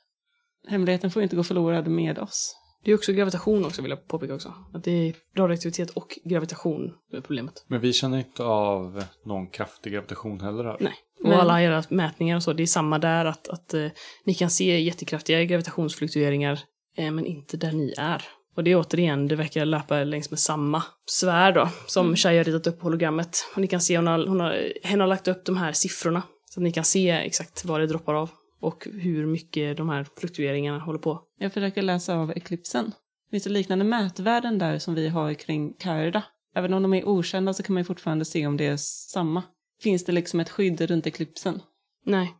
[0.68, 2.56] Hemligheten får ju inte gå förlorad med oss.
[2.84, 4.54] Det är också gravitation också vill jag påpeka också.
[4.74, 7.64] Att det är radioaktivitet och gravitation som är problemet.
[7.66, 10.76] Men vi känner inte av någon kraftig gravitation heller här.
[10.80, 10.94] Nej.
[11.22, 13.86] Och Men- alla era mätningar och så, det är samma där att, att eh,
[14.24, 16.60] ni kan se jättekraftiga gravitationsfluktueringar,
[16.96, 18.22] eh, men inte där ni är.
[18.56, 22.16] Och det är återigen, det verkar löpa längs med samma svär då, som Mm.
[22.16, 23.36] Shai har ritat upp på hologrammet.
[23.54, 26.22] Och ni kan se, hon har, hon har, hen har lagt upp de här siffrorna,
[26.50, 28.30] så att ni kan se exakt vad det droppar av.
[28.64, 31.22] Och hur mycket de här fluktueringarna håller på.
[31.38, 32.92] Jag försöker läsa av eklipsen.
[33.30, 36.22] Finns det liknande mätvärden där som vi har kring Kairda?
[36.54, 39.42] Även om de är okända så kan man ju fortfarande se om det är samma.
[39.82, 41.60] finns det liksom ett skydd runt eklipsen.
[42.06, 42.34] Nej.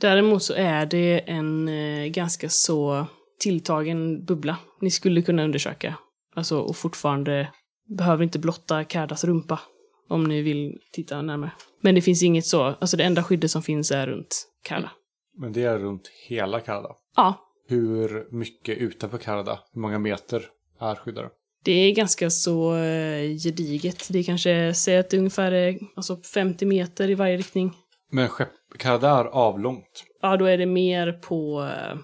[0.00, 3.06] Däremot så är det en eh, ganska så
[3.40, 5.98] tilltagen bubbla ni skulle kunna undersöka.
[6.34, 7.52] Alltså, och fortfarande
[7.98, 9.60] behöver inte blotta Kardas rumpa
[10.08, 11.52] om ni vill titta närmare.
[11.80, 14.90] Men det finns inget så, alltså det enda skyddet som finns är runt Karda.
[15.36, 16.94] Men det är runt hela Kanada.
[17.16, 17.34] Ja,
[17.68, 19.58] Hur mycket utanför Kanada?
[19.72, 20.42] Hur många meter
[20.80, 21.30] är skyddade?
[21.62, 24.08] det är ganska så eh, gediget.
[24.10, 27.72] Det är kanske, säg att ungefär är alltså 50 meter i varje riktning.
[28.10, 30.04] Men skepp, Kanada är avlångt.
[30.22, 31.98] Ja, då är det mer på, eh,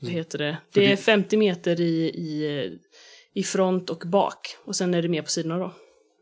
[0.00, 0.58] vad heter det?
[0.72, 2.72] För Det är det- 50 meter i, i, eh,
[3.34, 4.38] i front och bak.
[4.64, 5.72] Och sen är det mer på sidorna då.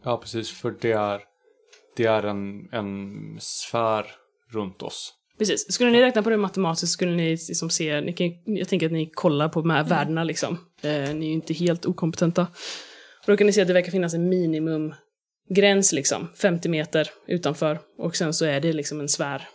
[0.04, 0.50] Ja, precis.
[0.50, 1.20] För det är,
[1.96, 4.06] det är en, en sfär
[4.52, 5.12] runt oss.
[5.38, 5.72] Precis.
[5.72, 8.92] Skulle ni räkna på det matematiskt skulle ni liksom se, ni kan, jag tänker att
[8.92, 10.58] ni kollar på de här värdena liksom.
[10.82, 12.42] Eh, ni är ju inte helt okompetenta.
[13.20, 17.78] Och då kan ni se att det verkar finnas en minimumgräns liksom, 50 meter utanför.
[17.98, 19.48] Och sen så är det liksom en sfär.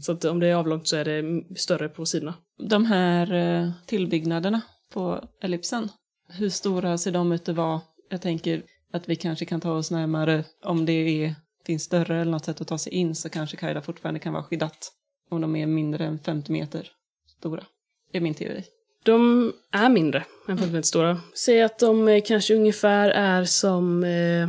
[0.00, 2.34] Så att om det är avlångt så är det större på sidorna.
[2.68, 4.60] De här eh, tillbyggnaderna
[4.92, 5.88] på ellipsen,
[6.28, 7.80] hur stora ser de ut att vara?
[8.10, 8.62] Jag tänker
[8.92, 11.34] att vi kanske kan ta oss närmare om det är,
[11.66, 14.42] finns större eller något sätt att ta sig in så kanske Kaida fortfarande kan vara
[14.42, 14.92] skyddat.
[15.30, 16.90] Om de är mindre än 50 meter
[17.38, 17.64] stora.
[18.12, 18.64] Det är min teori.
[19.02, 21.20] De är mindre än 50 meter stora.
[21.34, 24.48] Säg att de eh, kanske ungefär är som eh,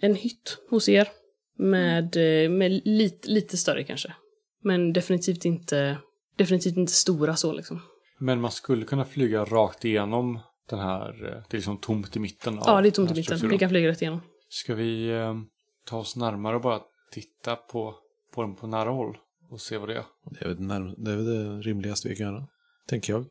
[0.00, 1.08] en hytt hos er.
[1.60, 4.14] Med, eh, med lite, lite större kanske.
[4.64, 5.98] Men definitivt inte,
[6.36, 7.80] definitivt inte stora så liksom.
[8.18, 10.40] Men man skulle kunna flyga rakt igenom
[10.70, 12.58] den här, eh, det är liksom tomt i mitten.
[12.58, 13.48] av Ja, det är tomt i mitten.
[13.48, 14.20] Ni kan flyga rätt igenom.
[14.48, 15.34] Ska vi eh,
[15.86, 16.80] ta oss närmare och bara
[17.12, 17.94] titta på,
[18.34, 19.16] på den på nära håll
[19.50, 20.04] och se vad det är?
[20.30, 22.48] Det är väl, närm- det, är väl det rimligaste vi kan göra,
[22.86, 23.24] tänker jag.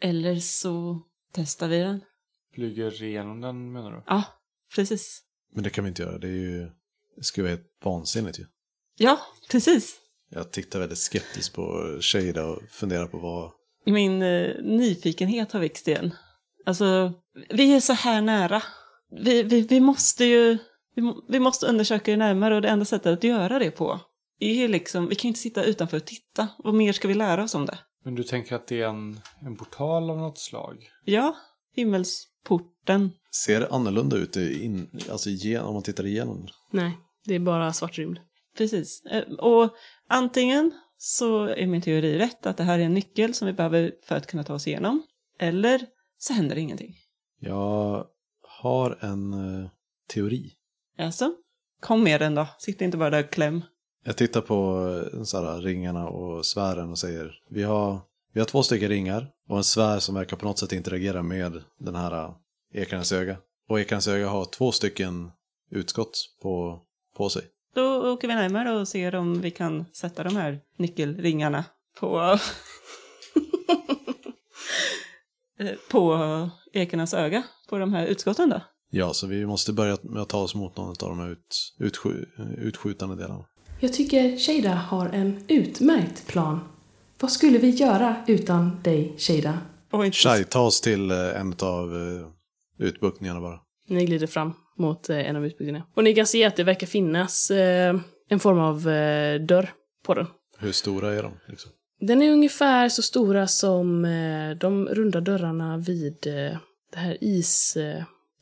[0.00, 2.00] Eller så testar vi den.
[2.54, 4.02] Flyger igenom den menar du?
[4.06, 4.24] Ja,
[4.74, 5.22] precis.
[5.52, 6.70] Men det kan vi inte göra, det är ju...
[7.16, 8.46] Det skulle vara helt vansinnigt ju.
[8.96, 9.96] Ja, precis.
[10.30, 13.52] Jag tittar väldigt skeptiskt på Shada och funderar på vad...
[13.86, 16.14] Min eh, nyfikenhet har växt igen.
[16.66, 17.12] Alltså,
[17.48, 18.62] vi är så här nära.
[19.10, 20.58] Vi, vi, vi måste ju
[20.94, 24.00] vi, vi måste undersöka det närmare och det enda sättet att göra det på
[24.50, 26.48] är ju liksom, vi kan ju inte sitta utanför och titta.
[26.58, 27.78] Vad mer ska vi lära oss om det?
[28.04, 30.90] Men du tänker att det är en, en portal av något slag?
[31.04, 31.36] Ja,
[31.74, 33.10] himmelsporten.
[33.44, 36.48] Ser det annorlunda ut in, alltså igen, om man tittar igenom?
[36.70, 38.20] Nej, det är bara svart rymd.
[38.58, 39.02] Precis.
[39.04, 39.70] Eh, Och
[40.08, 43.92] antingen så är min teori rätt, att det här är en nyckel som vi behöver
[44.06, 45.02] för att kunna ta oss igenom.
[45.38, 45.86] Eller
[46.18, 46.94] så händer ingenting.
[47.40, 48.06] Jag
[48.42, 49.70] har en eh,
[50.14, 50.52] teori.
[50.98, 51.32] Alltså,
[51.80, 52.46] kom med den då.
[52.58, 53.62] Sitt inte bara där och kläm.
[54.06, 58.00] Jag tittar på eh, så här, ringarna och sfären och säger vi har,
[58.32, 61.62] vi har två stycken ringar och en sfär som verkar på något sätt interagera med
[61.78, 62.34] den här eh,
[62.74, 63.36] ekarens öga.
[63.68, 65.30] Och ekarens öga har två stycken
[65.70, 66.80] utskott på,
[67.16, 67.42] på sig.
[67.74, 71.64] Då åker vi närmare och ser om vi kan sätta de här nyckelringarna
[72.00, 72.38] på...
[75.90, 78.60] På ekernas öga, på de här utskotten då.
[78.90, 81.74] Ja, så vi måste börja med att ta oss mot någon av de här ut,
[81.78, 82.08] utskj,
[82.58, 83.44] utskjutande delarna.
[83.80, 86.60] Jag tycker Shada har en utmärkt plan.
[87.20, 89.58] Vad skulle vi göra utan dig, Shada?
[90.12, 93.60] Shai, ta oss till eh, en av eh, utbuktningarna bara.
[93.88, 95.86] Ni glider fram mot eh, en av utbyggnaderna.
[95.94, 97.50] Och ni kan se att det verkar finnas
[98.28, 98.82] en form av
[99.46, 99.72] dörr
[100.04, 100.26] på den.
[100.58, 101.32] Hur stora är de?
[101.48, 101.70] Liksom?
[102.00, 104.02] Den är ungefär så stora som
[104.60, 106.16] de runda dörrarna vid
[106.92, 107.76] det här is,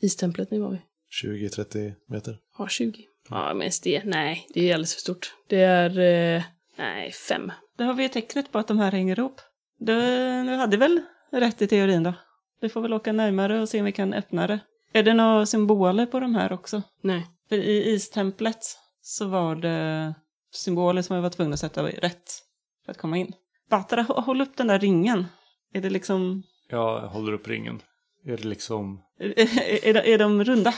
[0.01, 0.79] istemplet ni var vid.
[1.23, 2.37] 20-30 meter?
[2.57, 3.05] Ja, 20.
[3.29, 5.33] Ja, men det, nej, det är alldeles för stort.
[5.47, 5.99] Det är,
[6.35, 6.43] eh,
[6.77, 7.51] nej, fem.
[7.77, 9.41] Då har vi ju tecknet på att de här hänger ihop.
[9.79, 9.95] Du,
[10.43, 12.13] du hade väl rätt i teorin då?
[12.61, 14.59] Vi får väl åka närmare och se om vi kan öppna det.
[14.93, 16.81] Är det några symboler på de här också?
[17.01, 17.27] Nej.
[17.49, 18.57] För i istemplet
[19.01, 20.13] så var det
[20.53, 22.31] symboler som vi var tvungna att sätta rätt
[22.85, 23.33] för att komma in.
[23.69, 25.25] Batra, hå- håll upp den där ringen.
[25.73, 26.43] Är det liksom...
[26.69, 27.81] Jag håller upp ringen.
[28.25, 29.01] Är det liksom...
[29.19, 30.73] Är, är, de- är de runda?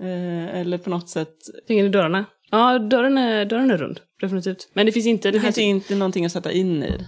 [0.00, 1.34] Eh, eller på något sätt...
[1.66, 2.24] Tänker ni dörrarna?
[2.50, 4.00] Ja, dörren är, dörren är rund.
[4.20, 4.68] Definitivt.
[4.72, 7.06] Men det finns inte Det finns ju inte någonting att sätta in i.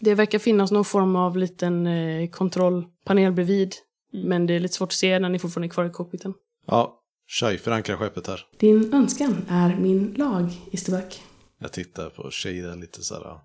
[0.00, 3.74] Det verkar finnas någon form av liten eh, kontrollpanel bredvid.
[4.12, 6.34] Men det är lite svårt att se när ni fortfarande är kvar i cockpiten.
[6.66, 8.40] Ja, Shai, förankra skeppet här.
[8.58, 11.22] Din önskan är min lag, Isterback.
[11.58, 13.38] Jag tittar på Shada lite så här.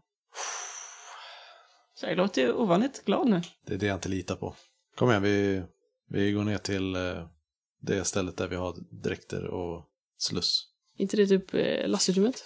[1.95, 3.41] Så jag låter ju ovanligt glad nu.
[3.65, 4.55] Det är det jag inte litar på.
[4.95, 5.63] Kom igen, vi,
[6.09, 7.01] vi går ner till eh,
[7.81, 9.85] det stället där vi har dräkter och
[10.17, 10.67] sluss.
[10.97, 12.43] inte det typ eh, lastutrymmet?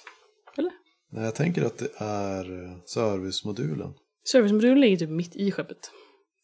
[1.12, 3.94] Nej, jag tänker att det är eh, servicemodulen.
[4.32, 5.92] Servicemodulen ligger typ mitt i skeppet.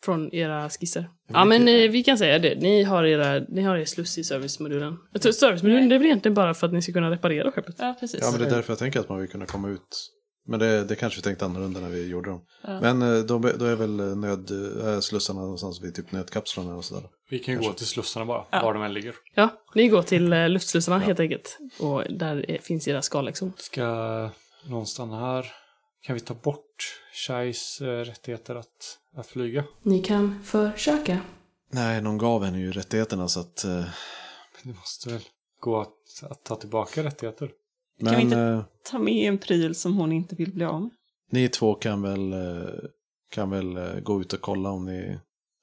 [0.05, 1.09] från era skisser.
[1.27, 2.55] Ja, men eh, vi kan säga det.
[2.55, 4.97] Ni har, era, ni har er sluss i servicemodulen.
[5.13, 7.75] Jag tror Servicemodulen det är väl egentligen bara för att ni ska kunna reparera skeppet.
[7.79, 8.19] Ja, precis.
[8.21, 10.11] Ja, men det är därför jag tänker att man vill kunna komma ut.
[10.47, 12.41] Men det, det kanske vi tänkte annorlunda när vi gjorde dem.
[12.63, 12.81] Ja.
[12.81, 14.51] Men eh, då, då är väl nöd,
[14.87, 17.03] äh, slussarna någonstans vid typ nödkapslarna och sådär.
[17.29, 18.61] Vi kan ju gå till slussarna bara, Ja.
[18.63, 19.15] var de än ligger.
[19.35, 21.57] Ja, ni går till eh, luftslussarna helt enkelt.
[21.79, 23.53] Och där är, finns era skallexon.
[23.57, 24.29] Ska
[24.65, 25.45] någon stanna här?
[26.03, 29.63] Kan vi ta bort Shais eh, rättigheter att, att flyga?
[29.81, 31.19] Ni kan försöka.
[31.73, 33.63] Nej, någon gav henne ju rättigheterna så att...
[33.63, 33.83] eh,
[34.63, 35.21] Det måste väl
[35.59, 37.49] gå att, att ta tillbaka rättigheter?
[38.03, 40.91] Vi Men inte- eh, Ta med en pryl som hon inte vill bli av med.
[41.31, 42.69] ni två kan väl, eh,
[43.31, 45.19] kan väl eh, gå ut och kolla om ni,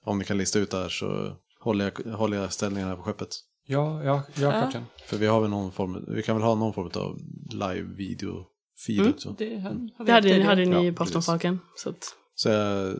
[0.07, 3.29] om ni kan lista ut det här så håller jag, håller jag ställningarna på skeppet.
[3.67, 4.51] Ja, ja, ja, Ja.
[4.51, 4.83] kapten.
[5.07, 7.19] För vi har väl någon form, vi kan väl ha någon form av
[7.53, 9.11] live-video-feed Mm.
[9.13, 9.35] också.
[9.39, 11.61] Det, har- har vi Det hade, hade ni Ja, i Postonfalken.
[11.77, 12.95] Så att, Så jag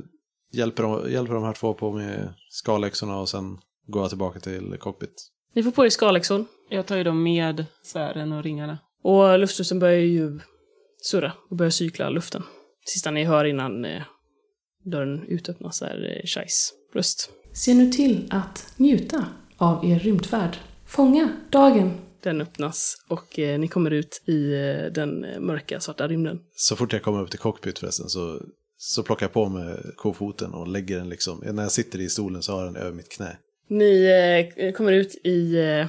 [0.53, 4.77] hjälper, de- hjälper de här två på med skalläxorna och sen går jag tillbaka till
[4.81, 5.29] cockpit.
[5.55, 6.47] ni får på er skallexon.
[6.69, 8.79] Jag tar ju dem med sfären och ringarna.
[9.09, 10.39] Och luftstrusen börjar ju
[11.03, 12.43] surra och börjar cykla luften.
[12.87, 14.03] Sista ni hör innan eh,
[14.85, 17.31] dörren utöppnas är eh, Shais röst.
[17.53, 20.57] Se nu till att njuta av er rymdfärd.
[20.87, 21.93] Fånga dagen.
[22.23, 26.41] Den öppnas och eh, ni kommer ut i eh, den eh, mörka svarta rymden.
[26.57, 28.43] Så fort jag kommer upp till cockpit förresten så,
[28.77, 32.43] så plockar jag på mig kofoten och lägger den liksom, när jag sitter i stolen
[32.43, 33.37] så har jag den över mitt knä.
[33.69, 34.05] Ni
[34.57, 35.87] eh, kommer ut i eh,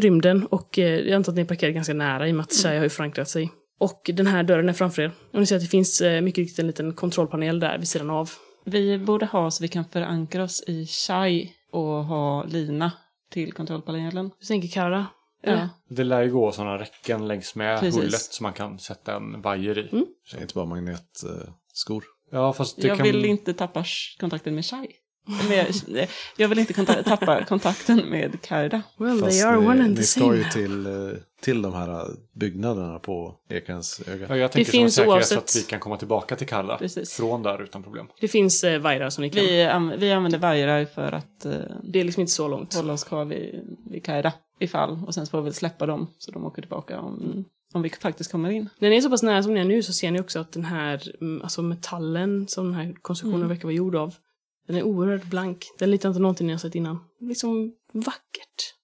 [0.00, 2.76] rymden och eh, jag antar att ni parkerar ganska nära i och med att Shai
[2.76, 3.50] har ju förankrat sig.
[3.78, 5.12] Och den här dörren är framför er.
[5.32, 8.10] Och ni ser att det finns eh, mycket riktigt en liten kontrollpanel där vid sidan
[8.10, 8.30] av.
[8.64, 12.92] Vi borde ha så vi kan förankra oss i chai och ha lina
[13.30, 14.30] till kontrollpanelen.
[14.40, 15.06] Du tänker Kara?
[15.42, 15.68] Ja.
[15.88, 18.00] Det lär ju gå sådana räcken längs med Precis.
[18.00, 19.88] hullet som man kan sätta en vajer i.
[19.92, 20.06] Mm.
[20.30, 22.04] Det är inte bara magnetskor.
[22.30, 23.06] Ja, fast det Jag kan...
[23.06, 23.84] vill inte tappa
[24.20, 24.88] kontakten med chai.
[25.48, 28.82] Med, jag vill inte konta- tappa kontakten med Karda.
[28.96, 30.36] Well, Fast they are ni, one and ni the ska same.
[30.36, 30.92] ju till, eh,
[31.40, 34.26] till de här byggnaderna på Ekans öga.
[34.28, 36.46] Ja, jag tänker som en finns säkerhet så oavsett- att vi kan komma tillbaka till
[36.46, 37.12] Kalla Precis.
[37.16, 38.06] från där utan problem.
[38.20, 39.44] Det finns eh, vajrar som ni kan.
[39.44, 41.52] Vi, an- vi använder vajrar för att eh,
[41.84, 42.74] Det är liksom inte så långt.
[42.74, 44.98] hålla oss kvar vid, vid Karda ifall.
[45.06, 47.90] Och sen så får vi väl släppa dem så de åker tillbaka om, om vi
[47.90, 48.68] faktiskt kommer in.
[48.78, 50.52] När ni är så pass nära som ni är nu så ser ni också att
[50.52, 53.48] den här mm, alltså metallen som den här konstruktionen Mm.
[53.48, 54.14] verkar vara gjord av,
[54.68, 55.66] den är oerhört blank.
[55.78, 56.98] Den liknar inte någonting ni har sett innan.
[57.20, 58.74] Liksom vackert.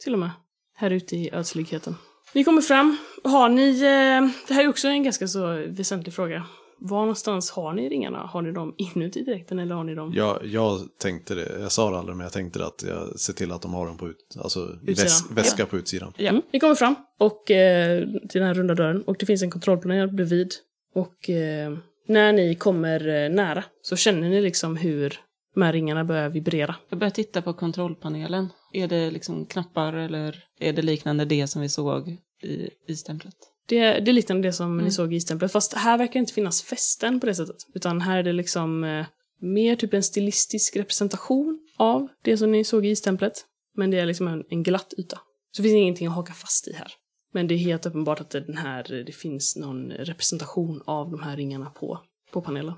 [0.00, 0.30] Till och med.
[0.76, 1.94] Här ute i ödsligheten.
[2.34, 2.96] Ni kommer fram.
[3.24, 6.46] Har ni, eh, det här är också en ganska så väsentlig fråga.
[6.78, 8.18] Var någonstans har ni ringarna?
[8.18, 10.12] Har ni dem inuti direkten eller har ni dem?
[10.14, 13.32] Jag, jag tänkte det, jag sa det aldrig men jag tänkte det att jag ser
[13.32, 16.12] till att de har dem på ut, alltså väs, väska på utsidan.
[16.16, 16.28] Ja.
[16.28, 16.42] Mm.
[16.52, 20.08] Ni kommer fram och, eh, till den här runda dörren och det finns en kontrollpanel
[20.08, 20.54] bredvid.
[20.94, 21.76] Och eh,
[22.06, 25.20] när ni kommer eh, nära så känner ni liksom hur
[25.54, 26.74] de här ringarna börjar vibrera.
[26.88, 28.48] Jag börjar titta på kontrollpanelen.
[28.72, 32.08] Är det liksom knappar eller är det liknande det som vi såg
[32.42, 33.34] i istemplet?
[33.68, 34.90] Det, det är liknande det som ni Mm.
[34.90, 37.56] såg i stämplet, fast här verkar det inte finnas fästen på det sättet.
[37.74, 39.06] Utan här är det liksom eh,
[39.40, 43.32] mer typ en stilistisk representation av det som ni såg i stämplet.
[43.76, 45.16] Men det är liksom en, en glatt yta.
[45.52, 46.92] Så det finns ingenting att haka fast i här.
[47.32, 51.22] Men det är helt uppenbart att det, den här, det finns någon representation av de
[51.22, 52.00] här ringarna på,
[52.32, 52.74] på panelen.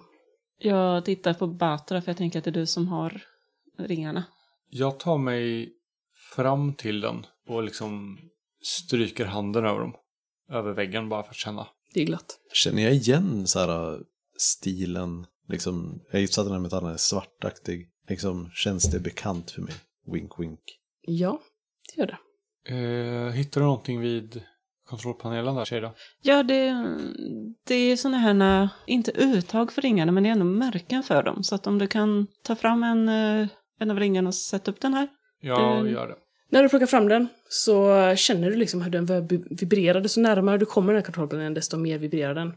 [0.64, 3.22] Jag tittar på Batra för jag tänker att det är du som har
[3.78, 4.24] ringarna.
[4.70, 5.72] Jag tar mig
[6.34, 8.18] fram till den och liksom
[8.62, 9.94] stryker handen över dem.
[10.50, 11.66] Över väggen bara för att känna.
[11.94, 12.38] Det är glatt.
[12.52, 14.00] Känner jag igen så här äh,
[14.36, 17.88] stilen, liksom, jag gissar att den här metallen är svartaktig.
[18.08, 19.74] Liksom, känns det bekant för mig?
[20.12, 20.60] Wink wink.
[21.00, 21.40] Ja,
[21.88, 22.18] det gör det.
[22.74, 24.42] Eh, hittar du någonting vid
[24.86, 25.92] kontrollpanelen där, Shada?
[26.22, 26.74] Ja, det,
[27.66, 31.42] det är sådana här, inte uttag för ringarna, men det är ändå märken för dem.
[31.42, 33.48] Så att om du kan ta fram en, eh,
[33.80, 35.08] en av ringarna och sätta upp den här.
[35.40, 36.14] Jag Det- gör det.
[36.50, 40.00] När du plockar fram den så känner du liksom hur den börjar bi- vibrera.
[40.00, 42.48] Desto närmare du kommer den här kontrollpanelen, desto mer vibrerar den.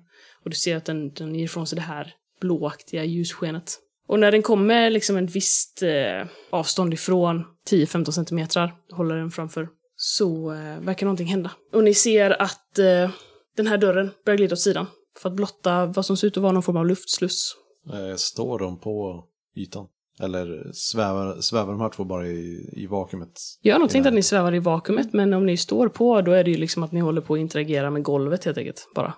[0.43, 3.79] Och du ser att den, den ger ifrån sig det här blåaktiga ljusskenet.
[4.07, 9.67] Och när den kommer liksom ett visst eh, avstånd ifrån, 10-15 centimeter, håller den framför,
[10.05, 11.51] så eh, verkar någonting hända.
[11.73, 13.09] Och ni ser att eh,
[13.57, 14.85] den här dörren börjar glida åt sidan.
[15.19, 17.55] För att blotta vad som ser ut att vara någon form av luftsluss.
[17.93, 19.23] Eh, står de på
[19.55, 19.87] ytan?
[20.19, 23.39] Eller svävar, svävar de här två bara i, i vakuumet?
[23.61, 26.31] Jag har nog tänkt att ni svävar i vakuumet, men om ni står på, då
[26.31, 28.91] är det ju liksom att ni håller på att interagera med golvet helt enkelt.
[28.95, 29.13] Bara.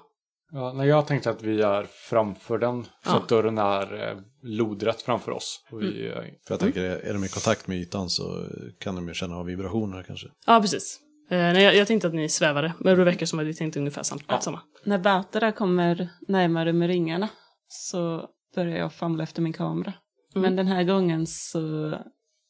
[0.52, 2.84] Ja, nej, jag tänkte att vi är framför den.
[2.84, 3.18] Så Ja.
[3.18, 5.66] att dörren är eh, lodrätt framför oss.
[5.72, 8.46] Och vi, eh, För jag tänker, är de i kontakt med ytan så
[8.80, 10.28] kan de ju känna av vibrationer kanske.
[10.46, 11.00] Ja, precis.
[11.30, 13.80] Eh, nej, jag, jag tänkte att ni svävade, men det verkar som att vi tänkte
[13.80, 14.42] ungefär samt, Ja.
[14.42, 14.62] samma.
[14.84, 17.30] När Batra kommer närmare med ringarna
[17.68, 19.94] så börjar jag famla efter min kamera.
[20.36, 21.94] Men den här gången så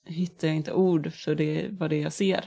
[0.06, 2.46] hittar jag inte ord för det, vad det är jag ser.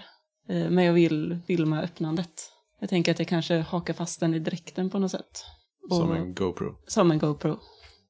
[0.48, 2.32] Eh, Men jag vill filma öppnandet.
[2.80, 5.44] Jag tänker att jag kanske hakar fast den i dräkten på något sätt.
[5.90, 6.74] Och, Som en GoPro.
[6.86, 7.58] som en GoPro.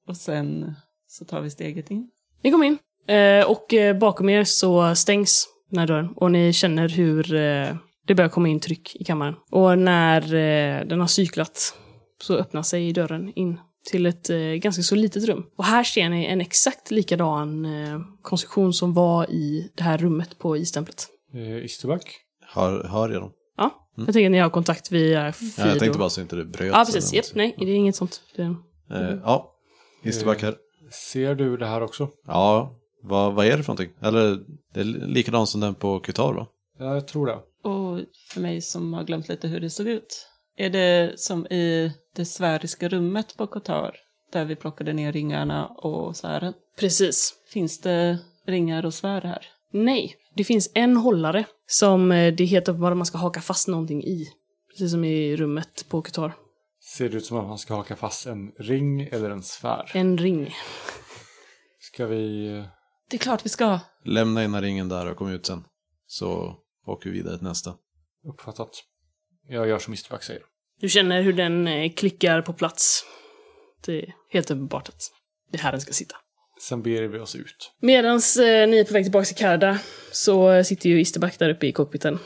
[0.07, 0.75] Och sen
[1.09, 2.11] så tar vi steget in.
[2.43, 2.79] Ni kommer in.
[3.07, 6.13] Eh, och eh, bakom er så stängs den här dörren.
[6.17, 9.35] Och ni känner hur eh, det börjar komma in tryck i kammaren.
[9.51, 10.21] Och när
[10.85, 11.75] den har cyklat
[12.23, 13.61] så öppnar sig dörren in
[13.91, 15.47] till ett eh, ganska så litet rum.
[15.57, 20.39] Och här ser ni en exakt likadan eh, konstruktion som var i det här rummet
[20.39, 21.07] på istemplet.
[21.35, 22.21] Eh, Isterback?
[22.47, 23.33] Hör, hör jag dem?
[23.61, 25.53] Ja, jag tänker att ni har kontakt via Fido.
[25.59, 26.73] Ja, jag tänkte bara så inte det bröt.
[26.73, 27.13] Ja, precis.
[27.13, 28.23] Japp, nej, det är inget sånt.
[28.37, 28.43] Det...
[28.43, 29.53] Eh, ja,
[30.03, 30.57] Isterback här.
[31.13, 32.09] Ser du det här också?
[32.27, 33.97] Ja, vad, vad är det för någonting?
[34.03, 34.39] Eller,
[34.75, 36.47] det är likadant som den på Qatar va?
[36.79, 37.39] Ja, jag tror det.
[37.69, 40.27] Och för mig som har glömt lite hur det såg ut.
[40.57, 43.97] Är det som i det sfäriska rummet på Qatar?
[44.33, 46.55] Där vi plockade ner ringarna och svären.
[46.79, 47.35] Precis.
[47.53, 49.47] Finns det ringar och svärd här?
[49.73, 54.05] Nej, det finns en hållare som eh, det heter bara man ska haka fast någonting
[54.05, 54.27] i.
[54.71, 56.33] Precis som i rummet på Qatar.
[56.97, 59.91] Ser det ut som att man ska haka fast en ring eller en sfär?
[59.95, 60.55] En ring.
[61.81, 62.47] Ska vi...
[63.11, 63.79] Det är klart vi ska.
[64.05, 65.65] Lämna ena ringen där och kom ut sen.
[66.07, 66.57] Så
[66.87, 67.75] åker vi vidare till nästa.
[68.25, 68.71] Uppfattat.
[69.49, 70.43] Jag gör som Isterback säger.
[70.81, 73.05] Du känner hur den eh, klickar på plats.
[73.87, 75.03] Det är helt uppenbart att
[75.51, 76.17] det är här den ska sitta.
[76.61, 77.73] Sen ber vi oss ut.
[77.81, 79.79] Medan eh, ni är på väg tillbaka till Karda
[80.13, 82.19] så eh, sitter ju Isterback där uppe i cockpiten.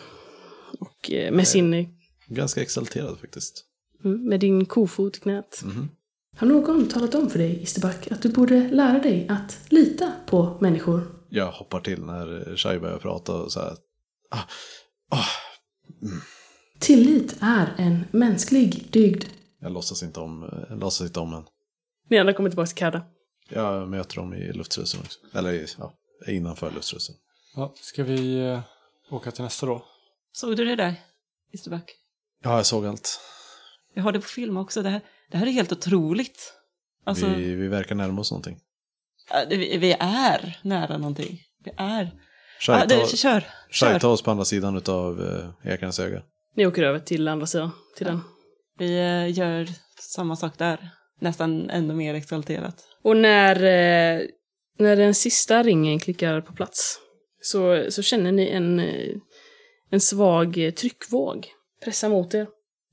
[0.80, 1.74] Och eh, med sin...
[1.74, 1.86] eh,
[2.28, 3.64] Ganska exalterad faktiskt.
[4.04, 5.60] mm, Med din kofot i knät.
[5.64, 5.88] Mhm.
[6.36, 10.58] Har någon talat om för dig, Isterback, att du borde lära dig att lita på
[10.60, 11.02] människor?
[11.30, 13.76] Jag hoppar till när Shai börjar prata och så här.
[14.30, 14.42] Ah,
[15.10, 15.24] ah.
[16.80, 19.24] Tillit är en mänsklig dygd.
[19.60, 21.42] Jag låtsas inte om, jag låtsas inte om den.
[22.10, 23.02] Ni andra kommer tillbaka till Karda.
[23.48, 25.18] Jag möter dem i luftstrusen också.
[25.38, 25.92] Eller ja,
[26.26, 27.14] innanför luftstrusen.
[27.56, 28.60] Ja, ska vi eh,
[29.10, 29.84] åka till nästa då?
[30.32, 30.94] Såg du det där?
[31.52, 31.94] Isterback?
[32.42, 33.20] Ja, jag såg allt.
[33.94, 34.82] Jag har det på film också.
[34.82, 36.52] Det här, det här är helt otroligt.
[37.04, 38.58] Alltså, Vi, vi verkar närma oss någonting.
[39.30, 41.40] ja, det- vi, vi är nära någonting.
[41.64, 42.10] Vi är...
[42.60, 43.98] Shai, Ja, det, ta, kör, kör.
[43.98, 46.22] ta oss på andra sidan utav uh, Ekarnas öga.
[46.56, 48.20] Ni åker över till andra sidan, till den.
[48.78, 49.68] Vi eh, gör
[50.00, 50.90] samma sak där.
[51.20, 52.84] Nästan ännu mer exalterat.
[53.02, 54.26] Och när, eh,
[54.78, 56.98] när den sista ringen klickar på plats
[57.44, 59.16] så, så känner ni en, eh,
[59.90, 61.46] en svag tryckvåg
[61.84, 62.46] pressa mot er.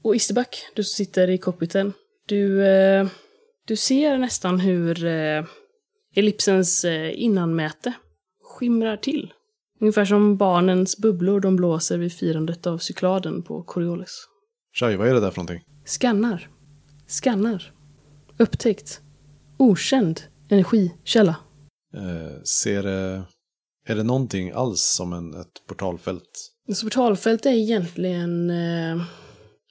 [0.03, 1.93] Och Isterback, du som sitter i cockpiten,
[2.27, 3.07] du, eh,
[3.67, 5.45] du ser nästan hur eh,
[6.15, 7.93] ellipsens innanmäte
[8.43, 9.33] skimrar till.
[9.79, 14.27] Ungefär som barnens bubblor de blåser vid firandet av cykladen på Coriolis.
[14.79, 15.63] Shai, vad är det där för någonting?
[15.85, 16.49] Skannar.
[17.07, 17.71] Skannar.
[18.41, 19.01] Upptäckt.
[19.57, 21.35] Okänd energikälla.
[21.95, 23.23] Eh, ser det...
[23.87, 26.51] Är det någonting alls som en, ett portalfält?
[26.73, 28.49] Så portalfält är egentligen...
[28.49, 29.01] Eh,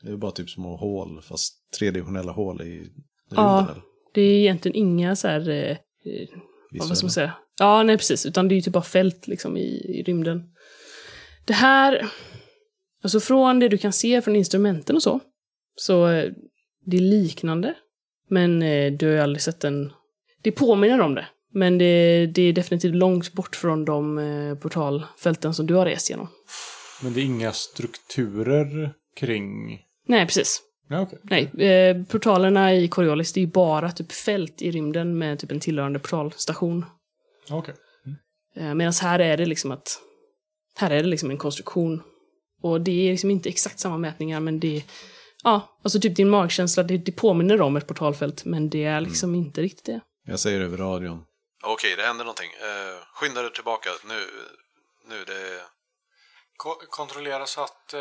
[0.02, 2.90] Det är bara typ små hål, fast tredimensionella hål i rymden
[3.30, 3.62] Ja.
[3.64, 3.82] eller?
[4.14, 5.48] det är egentligen inga så här...
[5.48, 6.28] Eh, eh,
[6.72, 7.32] vad ska man säga?
[7.58, 8.26] Ja, nej precis.
[8.26, 9.66] Utan det är ju typ bara fält liksom i,
[9.98, 10.42] i rymden.
[11.46, 12.06] Det här...
[13.02, 15.20] Alltså från det du kan se från instrumenten och så.
[15.76, 16.32] Så eh,
[16.86, 17.74] det är liknande.
[18.30, 19.92] Men eh, du har ju aldrig sett en...
[20.42, 21.26] Det påminner om det.
[21.52, 26.10] Men det, det är definitivt långt bort från de eh, portalfälten som du har rest
[26.10, 26.28] genom.
[27.02, 29.80] Men det är inga strukturer kring...
[30.06, 30.62] Nej, precis.
[30.88, 31.18] Ja, okej.
[31.22, 35.50] Nej, eh, portalerna i Coriolis, det är ju bara typ fält i rymden med typ
[35.50, 36.84] en tillhörande portalstation.
[37.50, 37.74] Okej.
[38.56, 39.98] Eh, Medan här är det liksom att...
[40.76, 42.02] Här är det liksom en konstruktion.
[42.62, 44.84] Och det är liksom inte exakt samma mätningar, men det...
[45.44, 49.34] Ja, alltså typ din magkänsla, det, det påminner om ett portalfält, men det är liksom
[49.34, 50.00] inte riktigt det.
[50.26, 51.24] Jag säger över radion.
[51.64, 52.50] Okej, det händer någonting.
[52.50, 53.90] Uh, skynda dig tillbaka.
[54.08, 54.26] Nu,
[55.08, 55.60] nu det...
[56.56, 58.00] Ko- kontrollera så att, eh,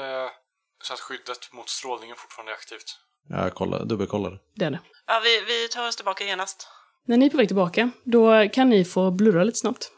[0.84, 2.98] så att skyddet mot strålningen fortfarande är aktivt.
[3.30, 4.40] Jag kollar, dubbelkollar.
[4.56, 4.80] Det är det.
[5.08, 6.68] Ja, vi, vi tar oss tillbaka genast.
[7.06, 9.92] När ni är på väg tillbaka, då kan ni få blurra lite snabbt.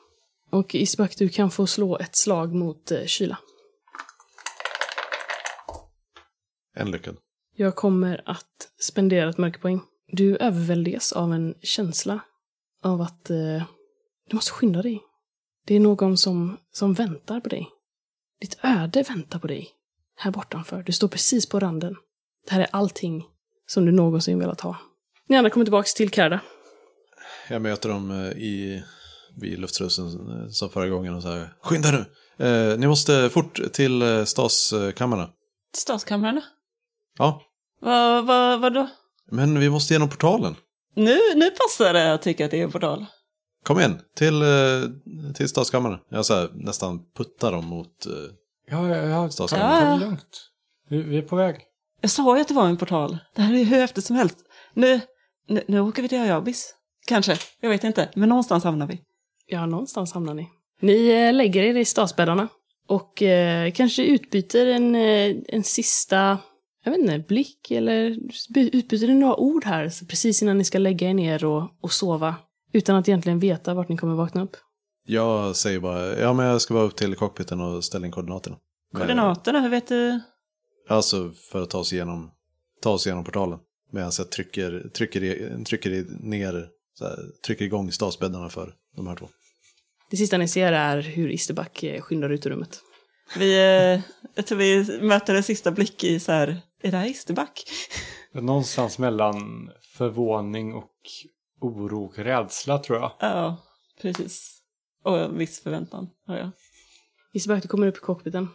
[0.51, 3.37] Och Isbak, du kan få slå ett slag mot eh, kyla.
[6.75, 7.17] En lyckad.
[7.56, 9.82] Jag kommer att spendera ett mörkerpoäng.
[10.08, 12.20] Du överväldigas av en känsla
[12.84, 13.64] av att eh,
[14.30, 15.02] du måste skynda dig.
[15.66, 17.70] Det är någon som, som väntar på dig.
[18.41, 19.70] Ditt öde väntar på dig.
[20.16, 20.84] Här bortanför.
[20.84, 21.95] Du står precis på randen.
[22.47, 23.24] Det här är allting
[23.68, 24.78] som du någonsin velat ha.
[25.28, 26.39] Ni andra kommer tillbaka till Karda.
[27.49, 28.84] Jag möter dem eh, i,
[29.41, 32.06] vid luftstrusen eh, som förra gången och säger Skynda nu!
[32.45, 35.30] Eh, ni måste fort till eh, staskammarna.
[35.76, 36.43] Stadskamrarna?
[37.18, 37.41] Ja,
[37.82, 38.88] Vad, vad, vad då?
[39.32, 40.55] men vi måste genom portalen.
[40.95, 43.05] Nu, nu passar det att tycka att det är en portal.
[43.64, 44.47] Kom igen, till, eh,
[45.36, 45.99] till statskammaren.
[46.09, 48.05] Jag så här, nästan puttar dem mot...
[48.05, 48.12] eh,
[48.72, 49.30] Ja, ja, ja.
[49.30, 50.49] Ta, Stas- ta det lugnt.
[50.89, 51.55] Vi, vi är på väg.
[52.01, 53.18] Jag sa ju att det var en portal.
[53.36, 54.38] Det här är hur häftigt som helst.
[54.74, 54.99] Nu,
[55.47, 56.76] nu, nu åker vi till Ayabis.
[57.07, 58.09] Kanske, jag vet inte.
[58.16, 59.01] Men någonstans hamnar vi.
[59.47, 60.49] Ja, någonstans hamnar ni.
[60.82, 62.47] Ni eh, lägger er i stasbäddarna
[62.88, 64.95] och eh, kanske utbyter en,
[65.47, 66.38] en sista,
[66.84, 68.17] jag vet inte, blick eller
[68.53, 71.91] by- utbyter ni några ord här precis innan ni ska lägga er ner och, och
[71.91, 72.36] sova
[72.73, 74.57] utan att egentligen veta vart ni kommer vakna upp.
[75.05, 78.57] Jag säger bara, ja men jag ska bara upp till cockpiten och ställa in koordinaterna.
[78.93, 80.19] Koordinaterna, hur vet du?
[80.89, 82.32] Alltså för att ta oss igenom,
[82.82, 83.59] ta oss igenom portalen.
[83.91, 89.27] Medan jag trycker, trycker, trycker ner, så här, trycker igång stasbäddarna för de här två.
[90.09, 92.79] Det sista ni ser är hur Isterback skyndar ut ur rummet.
[93.38, 94.01] Vi, eh,
[94.36, 97.63] jag tror vi möter en sista blick i så här, är det här Isterback?
[98.32, 100.91] Någonstans mellan förvåning och
[101.61, 103.11] oro och rädsla tror jag.
[103.19, 103.57] Ja,
[104.01, 104.61] precis.
[105.03, 106.51] Och en viss förväntan har jag.
[107.34, 108.47] Isterback, du kommer upp i cockpiten.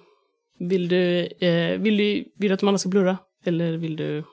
[0.59, 3.19] Vill du, eh, vill du, vill du att de andra ska blurra?
[3.45, 4.25] Eller vill du...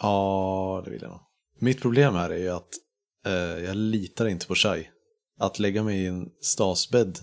[0.00, 1.20] Ja, det vill jag nog.
[1.58, 2.68] Mitt problem här är ju att
[3.26, 4.88] eh, jag litar inte på Shai.
[5.38, 7.18] Att lägga mig i en stasbädd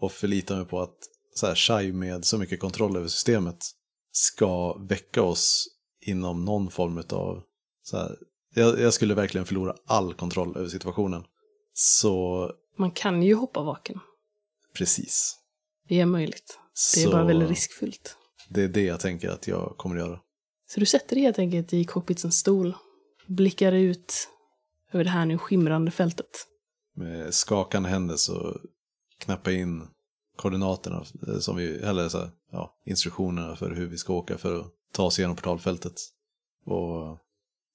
[0.00, 0.96] och förlita mig på att
[1.34, 3.56] så här, Shai med så mycket kontroll över systemet
[4.12, 5.68] ska väcka oss
[6.00, 7.42] inom någon form av...
[7.82, 8.16] Så här,
[8.54, 11.24] jag, jag skulle verkligen förlora all kontroll över situationen.
[11.72, 14.00] Så Man kan ju hoppa vaken.
[14.74, 15.38] precis.
[15.88, 16.58] Det är möjligt.
[16.94, 18.16] Det är så bara väldigt riskfyllt.
[18.48, 20.20] Det är det jag tänker att jag kommer att göra.
[20.70, 22.74] Så du sätter dig helt enkelt i cockpitens stol,
[23.26, 24.28] blickar ut
[24.92, 26.46] över det här nu skimrande fältet.
[26.96, 28.56] Med skakande händer så
[29.18, 29.88] knappa in
[30.36, 34.60] koordinaterna eh, som vi, eller så här, ja, instruktionerna för hur vi ska åka för
[34.60, 35.94] att ta oss igenom portalfältet.
[36.64, 37.16] Och eh,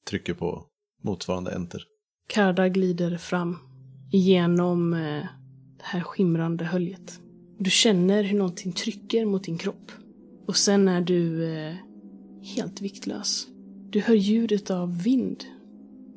[0.10, 0.66] trycker på
[1.04, 1.84] motsvarande enter.
[2.28, 3.58] Karda glider fram
[4.12, 5.26] igenom eh,
[5.78, 7.20] det här skimrande höljet.
[7.60, 9.92] Du känner hur någonting trycker mot din kropp.
[10.48, 11.46] Och sen är du
[12.44, 13.48] helt viktlös.
[13.90, 15.46] Du hör ljudet av vind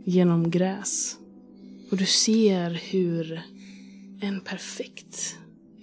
[0.05, 1.17] genom gräs.
[1.91, 3.43] Och du ser hur
[4.21, 5.37] en perfekt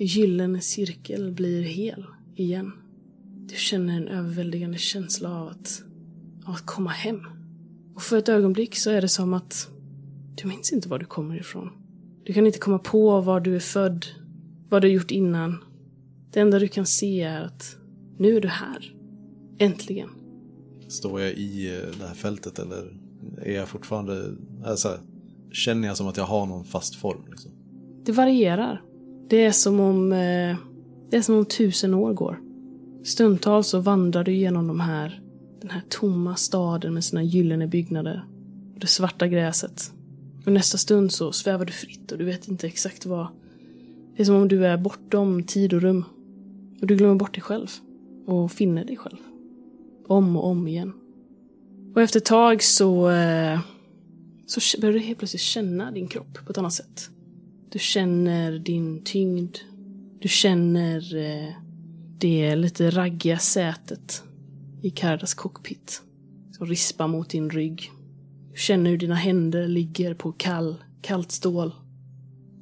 [0.06, 2.72] gyllene cirkel blir hel igen.
[3.50, 5.84] Du känner en överväldigande känsla av att,
[6.46, 7.20] av att komma hem.
[7.96, 9.70] Och för ett ögonblick så är det som att
[10.36, 11.70] du minns inte var du kommer ifrån.
[12.24, 14.06] Du kan inte komma på var du är född,
[14.70, 15.64] vad du gjort innan.
[16.32, 17.78] Det enda du kan se är att
[18.18, 18.96] nu är du här.
[19.58, 20.10] Äntligen.
[20.88, 22.98] Står jag i eh, det här fältet eller
[23.42, 24.36] är jag fortfarande,
[24.66, 25.00] alltså,
[25.52, 27.22] känner jag som att jag har någon fast form?
[27.30, 27.52] Liksom?
[28.06, 28.82] Det varierar.
[29.30, 30.58] Det är som om, eh,
[31.10, 32.40] det är som om tusen år går.
[33.04, 35.22] Stundtals så vandrar du genom de här,
[35.62, 38.26] den här tomma staden med sina gyllene byggnader
[38.74, 39.92] och det svarta gräset.
[40.46, 43.28] Och nästa stund så svävar du fritt och du vet inte exakt vad.
[44.16, 46.06] Det är som om du är bortom tid och rum.
[46.82, 47.68] Och du glömmer bort dig själv.
[48.26, 49.18] Och finner dig själv.
[50.08, 50.94] Om och om igen.
[51.96, 53.60] Och efter ett tag så, eh,
[54.46, 57.10] så börjar du helt plötsligt känna din kropp på ett annat sätt.
[57.72, 59.58] Du känner din tyngd.
[60.20, 61.54] Du känner eh,
[62.18, 64.24] det lite raggiga sätet
[64.82, 66.02] i Kardas cockpit.
[66.52, 67.92] Som rispar mot din rygg.
[68.52, 71.76] Du känner hur dina händer ligger på kall, kallt stål.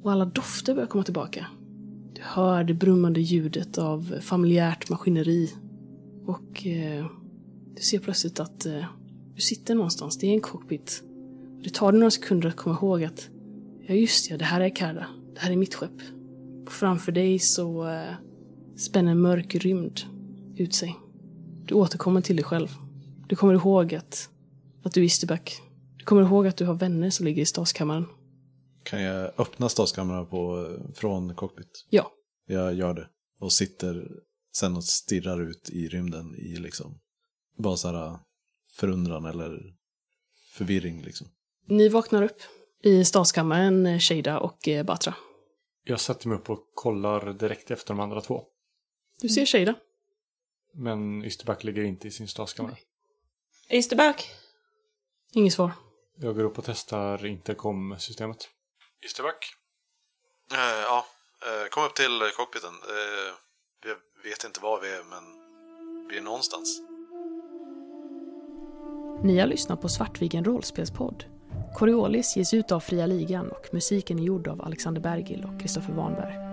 [0.02, 1.46] Och alla dofter börjar komma tillbaka.
[2.14, 5.52] Du hör det brummande ljudet av familjärt maskineri.
[6.26, 7.06] Och eh,
[7.74, 8.84] du ser plötsligt att eh,
[9.34, 10.18] du sitter någonstans.
[10.18, 11.02] Det är en cockpit.
[11.64, 13.30] Det tar dig några sekunder att komma ihåg att
[13.88, 15.06] Ja, just ja, det här är Karda.
[15.34, 16.00] Det här är mitt skepp.
[16.66, 18.14] Och framför dig så eh,
[18.76, 20.00] spänner en mörk rymd
[20.56, 20.96] ut sig.
[21.66, 22.68] Du återkommer till dig själv.
[23.28, 24.30] Du kommer ihåg att,
[24.84, 25.62] att du är Isterback.
[25.96, 28.06] Du kommer ihåg att du har vänner som ligger i staskammaren.
[28.82, 31.86] Kan jag öppna staskammaren på, från cockpit?
[31.90, 32.12] Ja.
[32.46, 33.08] Jag gör det.
[33.40, 34.08] Och sitter
[34.56, 36.98] sen och stirrar ut i rymden i liksom,
[37.58, 38.18] bara så här
[38.70, 39.74] förundran eller
[40.52, 41.26] förvirring liksom.
[41.68, 42.42] Ni vaknar upp
[42.82, 45.14] i staskammaren, eh, Shada och eh, Batra.
[45.84, 48.44] Jag sätter mig upp och kollar direkt efter de andra två.
[49.20, 49.74] Du ser Shada.
[50.74, 52.76] Men Ysterback ligger inte i sin staskammare.
[53.68, 54.30] Isterback!
[55.32, 55.72] Inget svar.
[56.16, 58.48] Jag går upp och testar intercom-systemet.
[59.04, 59.54] Ysterback?
[60.50, 61.06] ja,
[61.70, 62.72] kom upp till cockpiten.
[64.22, 65.24] vi vet inte var vi är, men
[66.08, 66.80] vi är någonstans.
[69.22, 71.35] Ni har lyssnat på Svartviken rollspelspodd.
[71.76, 75.92] Coriolis ges ut av Fria Ligan och musiken är gjord av Alexander Bergil och Kristoffer
[75.92, 76.45] Warnberg.